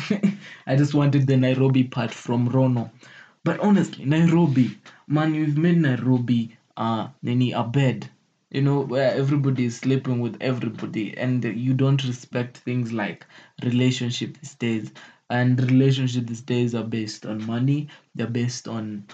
I 0.68 0.76
just 0.76 0.94
wanted 0.94 1.28
the 1.28 1.38
Nairobi 1.38 1.84
part 1.84 2.12
from 2.12 2.48
Rono. 2.50 2.90
But 3.44 3.60
honestly, 3.60 4.06
Nairobi, 4.06 4.78
man, 5.08 5.34
you've 5.36 5.58
made 5.58 5.78
Nairobi 5.78 6.58
uh 6.78 7.08
nini 7.22 7.52
a 7.52 7.64
bed. 7.64 8.10
You 8.52 8.62
know, 8.62 8.82
where 8.82 9.14
everybody 9.14 9.66
is 9.66 9.78
sleeping 9.78 10.20
with 10.20 10.38
everybody 10.42 11.18
and 11.18 11.44
you 11.44 11.74
don't 11.74 12.04
respect 12.04 12.58
things 12.58 12.92
like 12.92 13.26
relationship 13.64 14.38
these 14.42 14.56
days. 14.56 14.92
And 15.30 15.60
relationship 15.72 16.28
these 16.28 16.42
days 16.42 16.76
are 16.76 16.84
based 16.84 17.26
on 17.26 17.46
money, 17.46 17.88
they're 18.14 18.28
based 18.28 18.68
on 18.68 19.06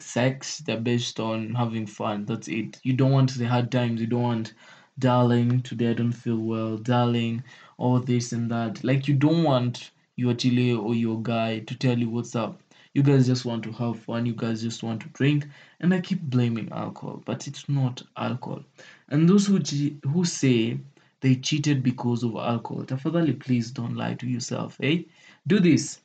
sex, 0.00 0.58
they're 0.58 0.80
based 0.80 1.20
on 1.20 1.54
having 1.54 1.86
fun. 1.86 2.24
That's 2.24 2.48
it. 2.48 2.78
You 2.82 2.92
don't 2.94 3.12
want 3.12 3.34
the 3.34 3.46
hard 3.46 3.70
times, 3.70 4.00
you 4.00 4.06
don't 4.06 4.22
want 4.22 4.54
darling, 4.98 5.62
today 5.62 5.90
I 5.90 5.94
don't 5.94 6.12
feel 6.12 6.38
well, 6.38 6.76
darling, 6.76 7.42
all 7.78 7.98
this 8.00 8.32
and 8.32 8.50
that. 8.50 8.84
Like 8.84 9.08
you 9.08 9.14
don't 9.14 9.42
want 9.42 9.90
your 10.16 10.34
chile 10.34 10.72
or 10.72 10.94
your 10.94 11.22
guy 11.22 11.60
to 11.60 11.74
tell 11.74 11.98
you 11.98 12.10
what's 12.10 12.36
up. 12.36 12.60
You 12.94 13.02
guys 13.02 13.26
just 13.26 13.44
want 13.44 13.64
to 13.64 13.72
have 13.72 14.00
fun, 14.00 14.26
you 14.26 14.34
guys 14.34 14.62
just 14.62 14.82
want 14.82 15.00
to 15.00 15.08
drink, 15.08 15.46
and 15.80 15.94
I 15.94 16.00
keep 16.00 16.20
blaming 16.20 16.70
alcohol, 16.72 17.22
but 17.24 17.48
it's 17.48 17.66
not 17.68 18.02
alcohol. 18.18 18.62
And 19.08 19.28
those 19.28 19.46
who 19.46 19.58
who 20.06 20.24
say 20.24 20.78
they 21.22 21.36
cheated 21.36 21.82
because 21.82 22.22
of 22.24 22.34
alcohol 22.36 22.84
tafadhali 22.84 23.38
please 23.38 23.70
don't 23.70 23.96
lie 23.96 24.14
to 24.14 24.26
yourself 24.26 24.76
eh 24.82 25.02
do 25.46 25.58
this 25.60 26.00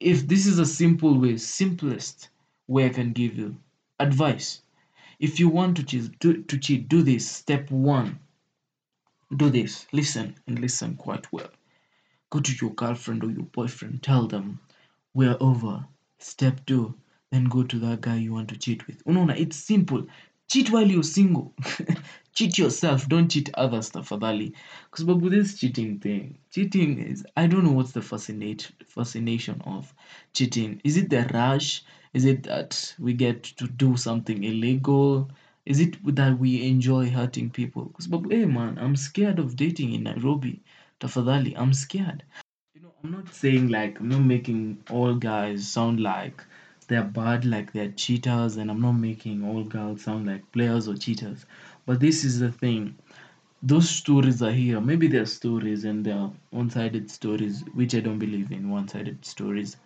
if 0.00 0.26
this 0.28 0.46
is 0.46 0.58
a 0.58 0.66
simple 0.66 1.18
way 1.18 1.36
simplest 1.36 2.28
way 2.68 2.86
i 2.86 2.88
can 2.90 3.12
give 3.12 3.36
you 3.36 3.56
advice. 4.00 4.62
If 5.18 5.40
you 5.40 5.48
want 5.48 5.76
to 5.78 5.82
cheat 5.82 6.20
to, 6.20 6.42
to 6.42 6.58
cheat 6.58 6.88
do 6.88 7.02
this. 7.02 7.28
Step 7.28 7.70
one 7.70 8.20
do 9.36 9.50
this. 9.50 9.86
Listen 9.92 10.36
and 10.46 10.58
listen 10.60 10.96
quite 10.96 11.32
well. 11.32 11.50
Go 12.30 12.40
to 12.40 12.52
your 12.60 12.74
girlfriend 12.74 13.24
or 13.24 13.30
your 13.30 13.44
boyfriend. 13.44 14.02
Tell 14.02 14.26
them 14.26 14.60
we're 15.14 15.36
over. 15.40 15.86
Step 16.18 16.64
two 16.66 16.94
then 17.30 17.44
go 17.44 17.62
to 17.62 17.78
that 17.78 18.00
guy 18.00 18.16
you 18.16 18.32
want 18.32 18.48
to 18.48 18.56
cheat 18.56 18.86
with. 18.86 19.04
Unaona 19.04 19.38
it's 19.38 19.56
simple. 19.56 20.06
Cheat 20.48 20.70
while 20.70 20.86
you're 20.86 21.02
single. 21.02 21.52
Cheat 22.34 22.56
yourself. 22.56 23.08
Don't 23.08 23.30
cheat 23.30 23.50
others 23.54 23.90
tafadhali. 23.90 24.52
Kwa 24.90 24.98
sababu 24.98 25.30
this 25.30 25.58
cheating 25.58 25.98
thing 25.98 26.38
cheating 26.50 26.98
is 26.98 27.26
i 27.36 27.46
don't 27.46 27.64
know 27.64 27.72
what's 27.72 27.92
the 27.92 28.00
fascinate 28.00 28.70
fascination 28.86 29.60
of 29.66 29.92
cheating. 30.32 30.80
Is 30.84 30.96
it 30.96 31.10
the 31.10 31.24
rush 31.34 31.82
is 32.14 32.24
it 32.24 32.42
that 32.44 32.94
we 32.98 33.12
get 33.12 33.42
to 33.44 33.66
do 33.68 33.96
something 33.96 34.42
illegal? 34.44 35.28
Is 35.66 35.80
it 35.80 35.96
that 36.16 36.38
we 36.38 36.66
enjoy 36.66 37.10
hurting 37.10 37.50
people? 37.50 37.92
Sababu 38.00 38.30
hey 38.30 38.46
man 38.46 38.78
i'm 38.78 38.96
scared 38.96 39.38
of 39.38 39.56
dating 39.56 39.92
in 39.92 40.04
nairobi. 40.04 40.60
Tafadhali 41.00 41.54
i'm 41.56 41.72
scared. 41.74 42.22
You 42.74 42.82
know 42.82 42.92
i'm 43.04 43.10
not 43.10 43.34
saying 43.34 43.68
like 43.68 44.00
i'm 44.00 44.08
not 44.08 44.22
making 44.24 44.78
all 44.90 45.14
guys 45.14 45.68
sound 45.68 46.00
like 46.00 46.44
they're 46.86 47.04
bad 47.04 47.44
like 47.44 47.72
they're 47.72 47.92
cheaters 47.92 48.56
and 48.56 48.70
i'm 48.70 48.80
not 48.80 48.92
making 48.92 49.44
all 49.44 49.62
girls 49.64 50.02
sound 50.02 50.26
like 50.26 50.50
players 50.52 50.88
or 50.88 50.96
cheaters. 50.96 51.44
But 51.86 52.00
this 52.00 52.24
is 52.24 52.38
the 52.38 52.50
thing. 52.52 52.96
Those 53.62 53.90
stories 53.90 54.40
are 54.42 54.52
here. 54.52 54.80
Maybe 54.80 55.08
they're 55.08 55.26
stories 55.26 55.84
and 55.84 56.04
they're 56.04 56.30
one-sided 56.50 57.10
stories 57.10 57.64
which 57.74 57.94
i 57.94 58.00
don't 58.00 58.18
believe 58.18 58.50
in 58.52 58.70
one-sided 58.70 59.24
stories 59.24 59.76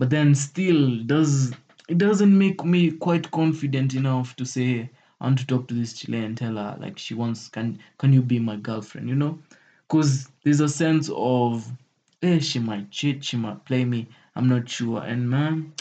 but 0.00 0.08
then 0.08 0.34
still 0.34 0.96
does 1.04 1.52
it 1.86 1.98
doesn't 1.98 2.36
make 2.36 2.64
me 2.64 2.90
quite 2.90 3.30
confident 3.30 3.94
enough 3.94 4.34
to 4.34 4.46
say 4.46 4.88
I 5.20 5.24
want 5.26 5.38
to 5.40 5.46
talk 5.46 5.68
to 5.68 5.74
this 5.74 5.92
Chile 5.92 6.24
and 6.24 6.38
tell 6.38 6.54
her 6.56 6.78
like 6.80 6.98
she 6.98 7.12
wants 7.12 7.48
can 7.48 7.78
can 7.98 8.10
you 8.14 8.22
be 8.22 8.38
my 8.38 8.56
girlfriend? 8.56 9.10
You 9.10 9.14
know? 9.14 9.38
Because 9.86 10.30
there's 10.42 10.60
a 10.60 10.70
sense 10.70 11.10
of 11.14 11.70
eh 12.22 12.38
she 12.38 12.58
might 12.58 12.90
cheat 12.90 13.22
she 13.22 13.36
might 13.36 13.66
play 13.66 13.84
me 13.84 14.08
I'm 14.34 14.48
not 14.48 14.70
sure. 14.70 15.02
And 15.02 15.28
man 15.28 15.74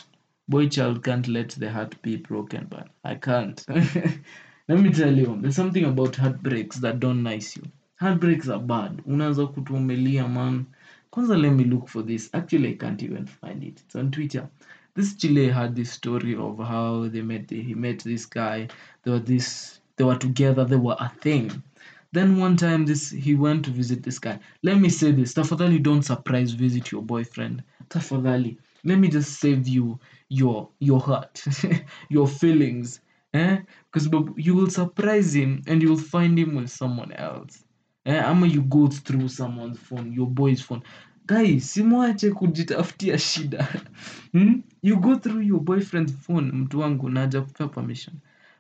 boy 0.49 0.67
child 0.67 1.01
can't 1.01 1.29
let 1.29 1.51
the 1.51 1.71
heart 1.71 2.01
be 2.01 2.17
broken 2.17 2.67
but 2.69 2.89
I 3.05 3.15
can't. 3.15 3.65
Let 4.67 4.79
me 4.81 4.91
tell 4.91 5.13
you 5.13 5.37
there's 5.41 5.55
something 5.55 5.85
about 5.85 6.17
heartbreaks 6.17 6.75
that 6.79 6.99
don't 6.99 7.23
nice 7.23 7.55
you. 7.55 7.63
Heartbreaks 7.95 8.49
are 8.49 8.59
bad. 8.59 9.01
Unaanza 9.07 9.47
kutuumelia 9.47 10.27
man 10.27 10.65
kwanza 11.09 11.37
let 11.37 11.53
me 11.53 11.63
look 11.63 11.87
for 11.87 12.05
this. 12.05 12.29
Actually 12.33 12.69
i 12.69 12.75
can't 12.75 13.03
even 13.03 13.25
find 13.25 13.63
it. 13.63 13.81
It's 13.81 13.95
on 13.95 14.11
twitter. 14.11 14.49
This 14.95 15.15
chile 15.15 15.49
had 15.49 15.75
this 15.75 15.91
story 15.91 16.35
of 16.35 16.57
how 16.59 17.07
they 17.07 17.21
met 17.21 17.49
he 17.49 17.73
met 17.73 17.99
this 17.99 18.25
guy. 18.25 18.67
They 19.03 19.11
were 19.11 19.19
this 19.19 19.79
they 19.95 20.03
were 20.05 20.17
together. 20.17 20.65
They 20.65 20.75
were 20.75 20.97
a 20.99 21.09
thing. 21.21 21.63
Then 22.11 22.37
one 22.37 22.57
time 22.57 22.85
this 22.85 23.09
he 23.09 23.35
went 23.35 23.65
to 23.65 23.71
visit 23.71 24.03
this 24.03 24.19
guy. 24.19 24.39
Let 24.63 24.79
me 24.79 24.89
say 24.89 25.11
this. 25.11 25.33
Tafadhali 25.33 25.81
don't 25.81 26.03
surprise 26.03 26.51
visit 26.51 26.91
your 26.91 27.01
boyfriend. 27.01 27.63
Tafadhali. 27.89 28.57
Let 28.83 28.99
me 28.99 29.07
just 29.07 29.39
save 29.39 29.67
you 29.67 29.99
your 30.29 30.69
your 30.79 30.99
heart 30.99 31.43
your 32.09 32.27
feelings 32.27 33.01
eh? 33.33 33.59
Because 33.91 34.09
you 34.37 34.55
will 34.55 34.69
surprise 34.69 35.35
him 35.35 35.63
and 35.67 35.81
you 35.81 35.89
will 35.89 35.97
find 35.97 36.37
him 36.37 36.55
with 36.55 36.69
someone 36.69 37.11
else 37.13 37.63
eh, 38.09 38.27
ama 38.27 38.47
you 38.47 38.61
go 38.61 38.87
through 38.87 39.29
someone's 39.29 39.79
phone 39.79 40.13
your 40.15 40.27
boy's 40.27 40.61
phone. 40.61 40.81
Guys 41.27 41.73
simwache 41.73 42.31
kujitafutia 42.31 43.17
shida. 43.17 43.67
Hmm? 44.31 44.61
you 44.81 44.95
go 44.95 45.15
through 45.15 45.41
your 45.47 45.59
boyfriend's 45.61 46.13
phone 46.13 46.51
mtu 46.51 46.79
wangu 46.79 47.09
naja 47.09 47.41
kupea 47.41 47.67
permission. 47.67 48.15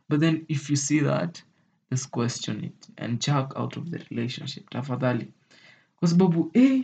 But 0.09 0.19
then 0.19 0.45
if 0.47 0.69
you 0.69 0.75
see 0.77 0.99
that 1.01 1.43
just 1.91 2.09
question 2.09 2.63
it 2.63 2.89
and 2.97 3.19
chuck 3.21 3.53
out 3.57 3.77
of 3.77 3.89
the 3.89 3.97
relationship 4.09 4.69
tafadhali. 4.69 5.27
Kwa 5.95 6.07
sababu 6.07 6.51
eh, 6.53 6.83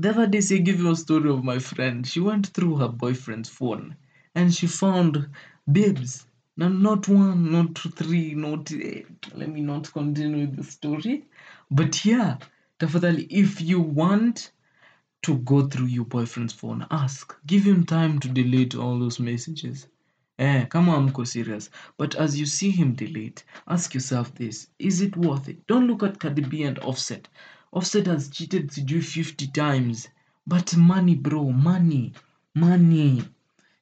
the 0.00 0.08
other 0.10 0.26
day 0.26 0.42
say 0.42 0.58
give 0.58 0.82
you 0.82 0.90
a 0.90 0.96
story 0.96 1.30
of 1.30 1.44
my 1.44 1.60
friend. 1.60 2.06
She 2.06 2.20
went 2.20 2.52
through 2.52 2.76
her 2.78 2.88
boyfriend's 2.88 3.50
phone 3.50 3.94
and 4.34 4.52
she 4.54 4.66
found 4.68 5.28
babes 5.66 6.27
now 6.58 6.66
not 6.68 7.06
one 7.06 7.52
not 7.52 7.78
three 7.78 8.34
not 8.34 8.72
eh, 8.72 9.02
let 9.36 9.48
me 9.48 9.60
not 9.60 9.92
continue 9.92 10.40
with 10.44 10.56
the 10.56 10.64
story. 10.64 11.24
But 11.70 12.04
yeah 12.04 12.38
tafadhali 12.80 13.28
if 13.30 13.60
you 13.60 13.80
want 13.80 14.50
to 15.22 15.38
go 15.38 15.68
through 15.68 15.86
your 15.86 16.04
boyfriend's 16.04 16.52
phone 16.52 16.84
ask. 16.90 17.36
Give 17.46 17.62
him 17.62 17.86
time 17.86 18.18
to 18.18 18.28
delete 18.28 18.74
all 18.74 18.98
those 18.98 19.20
messages. 19.20 19.86
Eh 20.36 20.64
kama 20.64 20.96
amko 20.96 21.24
serious. 21.24 21.70
But 21.96 22.16
as 22.16 22.40
you 22.40 22.46
see 22.46 22.70
him 22.72 22.94
delete 22.94 23.44
ask 23.68 23.94
yourself 23.94 24.34
this. 24.34 24.66
Is 24.80 25.00
it 25.00 25.16
worth 25.16 25.48
it? 25.48 25.64
Don't 25.68 25.86
look 25.86 26.02
at 26.02 26.18
Cardi 26.18 26.42
B 26.42 26.64
and 26.64 26.80
Offset. 26.80 27.28
Offset 27.72 28.08
has 28.08 28.30
cheated 28.30 28.72
to 28.72 28.80
sijui 28.80 29.04
50 29.04 29.46
times. 29.48 30.08
But 30.44 30.76
money 30.76 31.14
bro 31.14 31.52
money 31.52 32.14
money. 32.52 33.22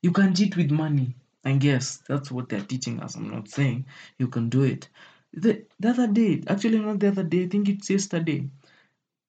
You 0.02 0.12
can 0.12 0.34
cheat 0.34 0.58
with 0.58 0.70
money 0.70 1.16
I 1.46 1.58
yes, 1.62 2.02
that's 2.08 2.30
what 2.30 2.48
they're 2.48 2.60
teaching 2.60 3.00
us 3.00 3.14
I'm 3.14 3.30
not 3.30 3.48
saying 3.48 3.86
you 4.18 4.28
can 4.28 4.48
do 4.48 4.64
it 4.64 4.88
the, 5.32 5.64
the 5.80 5.90
other 5.90 6.06
day 6.06 6.42
actually 6.48 6.78
not 6.78 7.00
the 7.00 7.08
other 7.08 7.22
day 7.22 7.44
I 7.44 7.48
think 7.48 7.68
it's 7.68 7.88
yesterday 7.88 8.50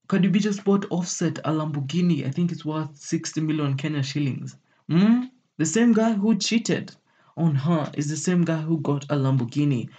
Cardi 0.07 0.29
B 0.29 0.39
just 0.39 0.63
bought 0.63 0.85
Offset 0.89 1.37
a 1.39 1.51
Lamborghini. 1.51 2.25
I 2.25 2.31
think 2.31 2.53
it's 2.53 2.63
worth 2.63 2.95
60 2.95 3.41
million 3.41 3.75
Kenya 3.75 4.01
shillings. 4.01 4.55
Hmm? 4.89 5.25
The 5.57 5.65
same 5.65 5.91
guy 5.91 6.13
who 6.13 6.37
cheated 6.37 6.95
on 7.35 7.55
her 7.55 7.91
is 7.93 8.09
the 8.09 8.15
same 8.15 8.43
guy 8.45 8.61
who 8.61 8.79
got 8.79 9.03
a 9.05 9.17
Lamborghini 9.17 9.89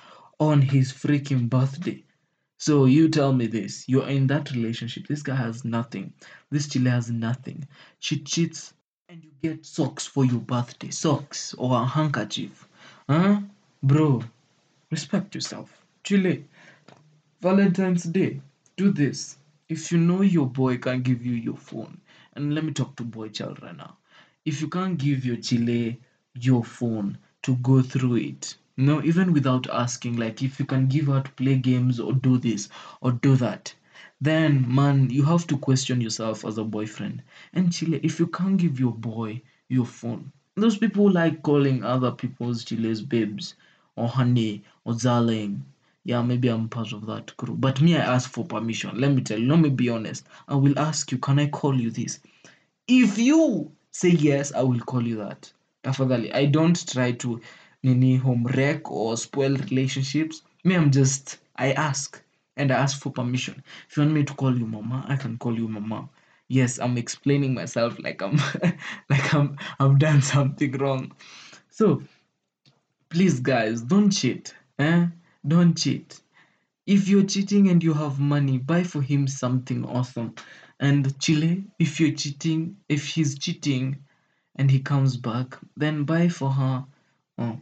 on 0.41 0.63
his 0.63 0.93
freaking 0.93 1.51
birthday. 1.51 2.05
So 2.57 2.87
you 2.87 3.11
tell 3.11 3.35
me 3.35 3.49
this. 3.49 3.87
You're 3.87 4.09
in 4.09 4.27
that 4.29 4.51
relationship. 4.51 5.07
This 5.07 5.23
guy 5.23 5.37
has 5.37 5.65
nothing. 5.65 6.15
This 6.51 6.69
Chile 6.69 6.91
has 6.91 7.11
nothing. 7.11 7.69
She 7.99 8.21
cheats 8.21 8.73
and 9.11 9.25
you 9.25 9.31
get 9.43 9.65
socks 9.65 10.07
for 10.07 10.27
your 10.27 10.41
birthday. 10.41 10.91
Socks 10.91 11.55
or 11.57 11.81
a 11.81 11.87
handkerchief. 11.87 12.69
Huh? 13.09 13.41
Bro, 13.83 14.25
respect 14.91 15.35
yourself. 15.35 15.83
Chile. 16.05 16.45
Valentine's 17.41 18.05
Day. 18.05 18.43
Do 18.77 18.93
this 18.93 19.39
if 19.69 19.91
you 19.91 19.97
know 19.97 20.21
your 20.21 20.47
boy 20.47 20.77
can't 20.77 21.03
give 21.03 21.25
you 21.25 21.33
your 21.33 21.57
phone, 21.57 21.99
and 22.35 22.55
let 22.55 22.65
me 22.65 22.73
talk 22.73 22.97
to 22.97 23.03
boy 23.03 23.31
child 23.31 23.63
right 23.63 23.77
now. 23.77 23.97
If 24.45 24.61
you 24.61 24.69
can't 24.69 24.99
give 24.99 25.25
your 25.25 25.37
chile 25.37 25.99
your 26.35 26.63
phone 26.63 27.17
to 27.45 27.57
go 27.57 27.81
through 27.81 28.17
it, 28.17 28.57
no, 28.77 29.03
even 29.03 29.33
without 29.33 29.71
asking, 29.71 30.17
like 30.17 30.43
if 30.43 30.61
you 30.61 30.67
can 30.67 30.87
give 30.87 31.07
her 31.07 31.23
to 31.23 31.33
play 31.33 31.57
games 31.57 31.99
or 31.99 32.13
do 32.13 32.37
this 32.37 32.69
or 33.01 33.13
do 33.13 33.37
that, 33.37 33.75
then 34.21 34.65
man, 34.73 35.11
you 35.11 35.25
have 35.25 35.47
to 35.49 35.59
question 35.59 36.01
yourself 36.01 36.45
as 36.45 36.59
a 36.59 36.65
boyfriend. 36.65 37.23
And 37.53 37.73
chile, 37.73 38.01
if 38.03 38.19
you 38.19 38.27
can't 38.27 38.57
give 38.57 38.81
your 38.81 38.93
boy 38.95 39.43
your 39.69 39.87
phone, 39.87 40.33
those 40.55 40.79
people 40.79 41.11
like 41.11 41.43
calling 41.43 41.85
other 41.85 42.11
people's 42.11 42.65
chiles 42.65 43.03
babes 43.03 43.55
or 43.97 44.09
honey 44.09 44.63
or 44.85 44.95
darling 44.95 45.65
yeah, 46.09 46.23
maybe 46.23 46.49
I'm 46.49 46.71
part 46.71 46.93
of 46.93 47.05
that 47.05 47.37
crew. 47.37 47.55
But 47.55 47.83
me, 47.83 47.95
I 47.95 48.15
ask 48.15 48.31
for 48.31 48.43
permission. 48.43 48.99
Let 48.99 49.13
me 49.13 49.21
tell 49.21 49.39
you, 49.39 49.47
let 49.47 49.59
me 49.59 49.69
be 49.69 49.91
honest. 49.91 50.27
I 50.49 50.55
will 50.55 50.79
ask 50.79 51.13
you, 51.13 51.19
can 51.19 51.39
I 51.39 51.49
call 51.49 51.79
you 51.79 51.91
this? 51.91 52.21
If 52.87 53.19
you 53.19 53.71
say 53.91 54.09
yes, 54.09 54.51
I 54.55 54.63
will 54.63 54.81
call 54.81 55.07
you 55.07 55.17
that. 55.17 55.53
Tafadhali, 55.85 56.35
I 56.35 56.47
don't 56.47 56.89
try 56.91 57.13
to 57.13 57.43
nini 57.83 58.17
home 58.17 58.45
wreck 58.45 58.91
or 58.91 59.19
spoil 59.19 59.55
relationships. 59.55 60.41
Me, 60.65 60.77
I'm 60.77 60.91
just, 60.91 61.41
I 61.57 61.73
ask 61.73 62.23
and 62.59 62.71
I 62.71 62.75
ask 62.77 63.01
for 63.01 63.11
permission. 63.11 63.63
If 63.89 63.97
you 63.97 64.03
want 64.03 64.15
me 64.15 64.25
to 64.25 64.35
call 64.35 64.57
you 64.57 64.67
mama, 64.67 65.05
I 65.09 65.17
can 65.17 65.39
call 65.39 65.55
you 65.57 65.69
mama. 65.69 66.09
Yes, 66.49 66.79
I'm 66.79 66.99
explaining 66.99 67.55
myself 67.55 67.99
like 68.01 68.21
I'm 68.23 68.37
like 69.11 69.35
I'm 69.35 69.57
I've 69.79 69.99
done 69.99 70.21
something 70.23 70.73
wrong. 70.73 71.13
So 71.71 72.03
please 73.09 73.41
guys, 73.41 73.83
don't 73.83 74.11
cheat. 74.11 74.55
Eh? 74.79 75.07
Don't 75.47 75.77
cheat. 75.77 76.21
If 76.87 77.09
you're 77.09 77.25
cheating 77.25 77.69
and 77.69 77.83
you 77.83 77.93
have 77.93 78.19
money, 78.19 78.59
buy 78.59 78.83
for 78.83 79.03
him 79.03 79.29
something 79.29 79.85
awesome. 79.85 80.35
And 80.81 81.19
Chile, 81.21 81.65
if 81.79 82.01
you're 82.01 82.15
cheating, 82.15 82.77
if 82.89 83.07
he's 83.09 83.39
cheating 83.39 83.99
and 84.57 84.71
he 84.71 84.81
comes 84.81 85.17
back, 85.17 85.59
then 85.77 86.05
buy 86.05 86.29
for 86.29 86.51
her. 86.51 86.85
Oh, 87.37 87.61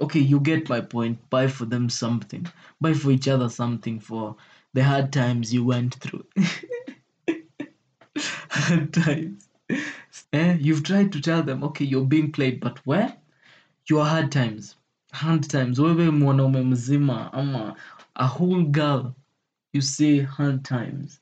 okay, 0.00 0.20
you 0.20 0.40
get 0.40 0.68
my 0.68 0.80
point. 0.80 1.18
Buy 1.30 1.46
for 1.46 1.66
them 1.66 1.88
something. 1.88 2.46
Buy 2.80 2.94
for 2.94 3.10
each 3.10 3.28
other 3.28 3.48
something 3.48 4.00
for 4.00 4.36
the 4.74 4.84
hard 4.84 5.12
times 5.12 5.52
you 5.52 5.64
went 5.64 5.94
through. 5.94 6.24
hard 8.18 8.92
times. 8.92 9.48
Eh, 10.32 10.56
you've 10.60 10.82
tried 10.82 11.12
to 11.12 11.20
tell 11.20 11.42
them, 11.42 11.62
okay, 11.64 11.84
you're 11.84 12.04
being 12.04 12.32
played, 12.32 12.60
but 12.60 12.84
where? 12.86 13.16
Your 13.88 14.04
hard 14.04 14.32
times. 14.32 14.76
hard 15.12 15.42
times 15.50 15.78
wewe 15.78 16.10
mwanaume 16.10 16.62
mzima 16.62 17.32
ama 17.32 17.76
a 18.14 18.26
whole 18.26 18.64
girl 18.64 19.14
you 19.72 19.82
say 19.82 20.20
hard 20.20 20.64
times. 20.64 21.20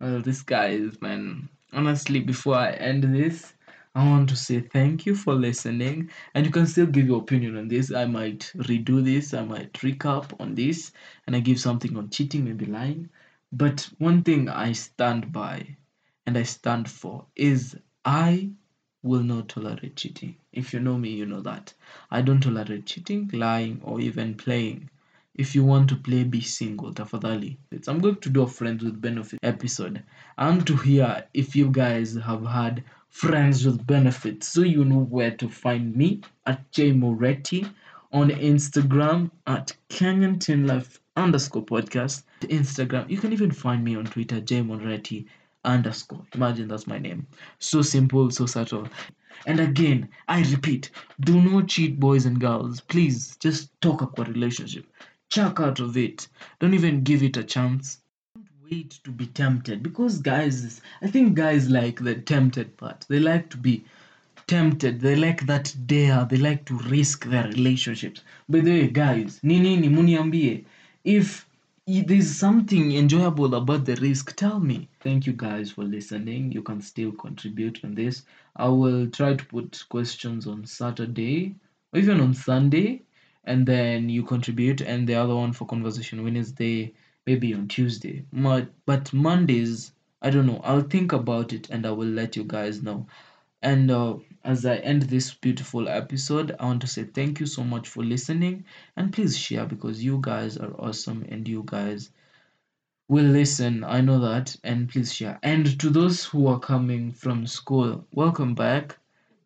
Well, 0.00 0.20
this 0.22 0.42
guy 0.42 0.68
is 0.68 1.00
man. 1.00 1.48
Honestly, 1.72 2.20
before 2.20 2.54
I 2.56 2.72
end 2.72 3.02
this, 3.02 3.54
I 3.96 4.06
want 4.06 4.28
to 4.28 4.36
say 4.36 4.60
thank 4.60 5.06
you 5.06 5.14
for 5.14 5.34
listening. 5.34 6.10
And 6.34 6.44
you 6.44 6.52
can 6.52 6.66
still 6.66 6.84
give 6.84 7.06
your 7.06 7.22
opinion 7.22 7.56
on 7.56 7.68
this. 7.68 7.90
I 7.90 8.04
might 8.04 8.52
redo 8.54 9.02
this, 9.02 9.32
I 9.32 9.42
might 9.42 9.72
recap 9.72 10.38
on 10.38 10.54
this, 10.54 10.92
and 11.26 11.34
I 11.34 11.40
give 11.40 11.58
something 11.58 11.96
on 11.96 12.10
cheating, 12.10 12.44
maybe 12.44 12.66
lying. 12.66 13.08
But 13.50 13.88
one 13.96 14.22
thing 14.22 14.50
I 14.50 14.72
stand 14.72 15.32
by 15.32 15.78
and 16.26 16.36
I 16.36 16.42
stand 16.42 16.90
for 16.90 17.24
is 17.36 17.74
I 18.04 18.50
will 19.02 19.22
not 19.22 19.48
tolerate 19.48 19.96
cheating. 19.96 20.36
If 20.52 20.74
you 20.74 20.80
know 20.80 20.98
me, 20.98 21.14
you 21.14 21.24
know 21.24 21.40
that. 21.40 21.72
I 22.10 22.20
don't 22.20 22.42
tolerate 22.42 22.84
cheating, 22.84 23.30
lying, 23.32 23.80
or 23.82 23.98
even 24.02 24.34
playing. 24.34 24.90
If 25.34 25.54
you 25.54 25.64
want 25.64 25.88
to 25.88 25.96
play, 25.96 26.24
be 26.24 26.42
single, 26.42 26.92
tafadhali. 26.92 27.56
I'm 27.88 28.00
going 28.00 28.16
to 28.16 28.28
do 28.28 28.42
a 28.42 28.46
friends 28.46 28.84
with 28.84 29.00
benefit 29.00 29.38
episode. 29.42 30.02
I 30.36 30.50
want 30.50 30.66
to 30.66 30.76
hear 30.76 31.24
if 31.32 31.56
you 31.56 31.70
guys 31.70 32.14
have 32.14 32.44
had 32.44 32.84
friends 33.16 33.64
with 33.64 33.86
benefits, 33.86 34.46
so 34.46 34.60
you 34.60 34.84
know 34.84 34.98
where 35.04 35.30
to 35.30 35.48
find 35.48 35.96
me 35.96 36.20
at 36.44 36.70
J 36.70 36.92
Moretti 36.92 37.66
on 38.12 38.28
Instagram 38.28 39.30
at 39.46 39.74
Kenyan 39.88 40.38
Teen 40.38 40.66
Life 40.66 41.00
underscore 41.16 41.64
podcast. 41.64 42.24
Instagram, 42.42 43.08
you 43.08 43.16
can 43.16 43.32
even 43.32 43.50
find 43.50 43.82
me 43.82 43.96
on 43.96 44.04
Twitter, 44.04 44.38
J 44.42 44.60
Moretti 44.60 45.26
underscore. 45.64 46.26
Imagine 46.34 46.68
that's 46.68 46.86
my 46.86 46.98
name. 46.98 47.26
So 47.58 47.80
simple, 47.80 48.30
so 48.30 48.44
subtle. 48.44 48.86
And 49.46 49.60
again, 49.60 50.10
I 50.28 50.42
repeat, 50.42 50.90
do 51.20 51.40
not 51.40 51.68
cheat, 51.68 51.98
boys 51.98 52.26
and 52.26 52.38
girls. 52.38 52.82
Please, 52.82 53.38
just 53.38 53.70
talk 53.80 54.02
about 54.02 54.28
relationship. 54.28 54.84
Chuck 55.30 55.58
out 55.58 55.80
of 55.80 55.96
it. 55.96 56.28
Don't 56.60 56.74
even 56.74 57.02
give 57.02 57.22
it 57.22 57.38
a 57.38 57.44
chance. 57.44 57.98
Wait 58.70 58.98
to 59.04 59.10
be 59.12 59.26
tempted 59.26 59.82
because 59.82 60.18
guys, 60.18 60.80
I 61.00 61.06
think 61.06 61.34
guys 61.34 61.70
like 61.70 62.02
the 62.02 62.16
tempted 62.16 62.76
part. 62.76 63.04
They 63.08 63.20
like 63.20 63.48
to 63.50 63.56
be 63.56 63.84
tempted. 64.48 65.00
They 65.00 65.14
like 65.14 65.46
that 65.46 65.72
dare. 65.86 66.26
They 66.28 66.38
like 66.38 66.64
to 66.66 66.78
risk 66.78 67.26
their 67.26 67.44
relationships. 67.44 68.22
By 68.48 68.60
the 68.60 68.70
way, 68.70 68.88
guys, 68.88 69.38
nini 69.44 69.76
ni 69.76 69.88
muniambie 69.88 70.64
if 71.04 71.46
there's 71.86 72.34
something 72.34 72.92
enjoyable 72.96 73.54
about 73.54 73.84
the 73.84 73.94
risk, 73.96 74.34
tell 74.34 74.58
me. 74.58 74.88
Thank 75.00 75.26
you 75.26 75.32
guys 75.32 75.70
for 75.70 75.84
listening. 75.84 76.50
You 76.50 76.62
can 76.62 76.80
still 76.80 77.12
contribute 77.12 77.84
on 77.84 77.94
this. 77.94 78.24
I 78.56 78.68
will 78.68 79.08
try 79.08 79.34
to 79.34 79.44
put 79.44 79.84
questions 79.88 80.48
on 80.48 80.66
Saturday 80.66 81.54
or 81.92 82.00
even 82.00 82.20
on 82.20 82.34
Sunday, 82.34 83.02
and 83.44 83.64
then 83.64 84.08
you 84.08 84.24
contribute, 84.24 84.80
and 84.80 85.06
the 85.06 85.14
other 85.14 85.36
one 85.36 85.52
for 85.52 85.66
conversation 85.66 86.24
Wednesday, 86.24 86.92
maybe 87.26 87.52
on 87.54 87.68
Tuesday. 87.68 88.24
But, 88.32 88.70
but 88.86 89.12
Mondays, 89.12 89.92
I 90.22 90.30
don't 90.30 90.46
know. 90.46 90.60
I'll 90.64 90.82
think 90.82 91.12
about 91.12 91.52
it 91.52 91.70
and 91.70 91.84
I 91.86 91.90
will 91.90 92.08
let 92.08 92.36
you 92.36 92.44
guys 92.44 92.82
know. 92.82 93.06
And 93.62 93.90
uh, 93.90 94.16
as 94.44 94.64
I 94.64 94.76
end 94.76 95.02
this 95.02 95.34
beautiful 95.34 95.88
episode, 95.88 96.54
I 96.60 96.66
want 96.66 96.80
to 96.82 96.86
say 96.86 97.04
thank 97.04 97.40
you 97.40 97.46
so 97.46 97.64
much 97.64 97.88
for 97.88 98.04
listening. 98.04 98.64
And 98.96 99.12
please 99.12 99.36
share 99.36 99.66
because 99.66 100.04
you 100.04 100.18
guys 100.20 100.56
are 100.56 100.72
awesome 100.78 101.24
and 101.28 101.46
you 101.48 101.62
guys 101.66 102.10
will 103.08 103.24
listen. 103.24 103.82
I 103.84 104.00
know 104.00 104.20
that. 104.20 104.56
And 104.62 104.88
please 104.88 105.12
share. 105.12 105.38
And 105.42 105.78
to 105.80 105.90
those 105.90 106.24
who 106.24 106.46
are 106.46 106.60
coming 106.60 107.10
from 107.12 107.46
school, 107.46 108.06
welcome 108.12 108.54
back 108.54 108.98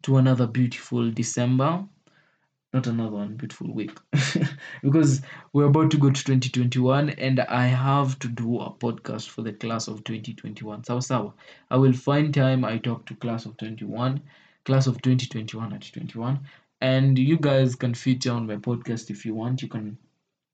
to 0.02 0.18
another 0.18 0.46
beautiful 0.46 1.10
December. 1.10 1.84
Not 2.72 2.86
another 2.86 3.16
one, 3.16 3.36
beautiful 3.36 3.72
week. 3.74 3.98
because 4.82 5.22
we're 5.52 5.66
about 5.66 5.90
to 5.90 5.98
go 5.98 6.08
to 6.08 6.24
2021 6.24 7.10
and 7.10 7.40
I 7.40 7.66
have 7.66 8.16
to 8.20 8.28
do 8.28 8.60
a 8.60 8.70
podcast 8.70 9.28
for 9.28 9.42
the 9.42 9.52
class 9.52 9.88
of 9.88 10.04
2021. 10.04 10.84
Sawa 10.84 11.02
sawa. 11.02 11.34
I 11.68 11.76
will 11.78 11.92
find 11.92 12.32
time. 12.32 12.64
I 12.64 12.78
talk 12.78 13.06
to 13.06 13.16
class 13.16 13.44
of 13.44 13.56
21, 13.56 14.20
class 14.64 14.86
of 14.86 15.02
2021 15.02 15.72
at 15.72 15.92
21. 15.92 16.38
And 16.80 17.18
you 17.18 17.38
guys 17.38 17.74
can 17.74 17.92
feature 17.92 18.30
on 18.32 18.46
my 18.46 18.56
podcast 18.56 19.10
if 19.10 19.26
you 19.26 19.34
want. 19.34 19.62
You 19.62 19.68
can 19.68 19.98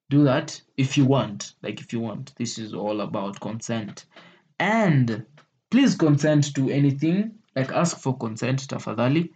do 0.09 0.25
that 0.25 0.59
if 0.79 0.97
you 0.97 1.05
want. 1.05 1.53
Like 1.63 1.81
if 1.81 1.93
you 1.93 2.01
want. 2.01 2.35
This 2.37 2.59
is 2.59 2.73
all 2.73 3.03
about 3.03 3.41
consent. 3.41 4.07
And 4.59 5.27
please 5.71 5.95
consent 5.95 6.55
to 6.55 6.71
anything. 6.71 7.35
Like 7.55 7.73
ask 7.73 7.99
for 7.99 8.17
consent, 8.17 8.67
tafadhali. 8.69 9.33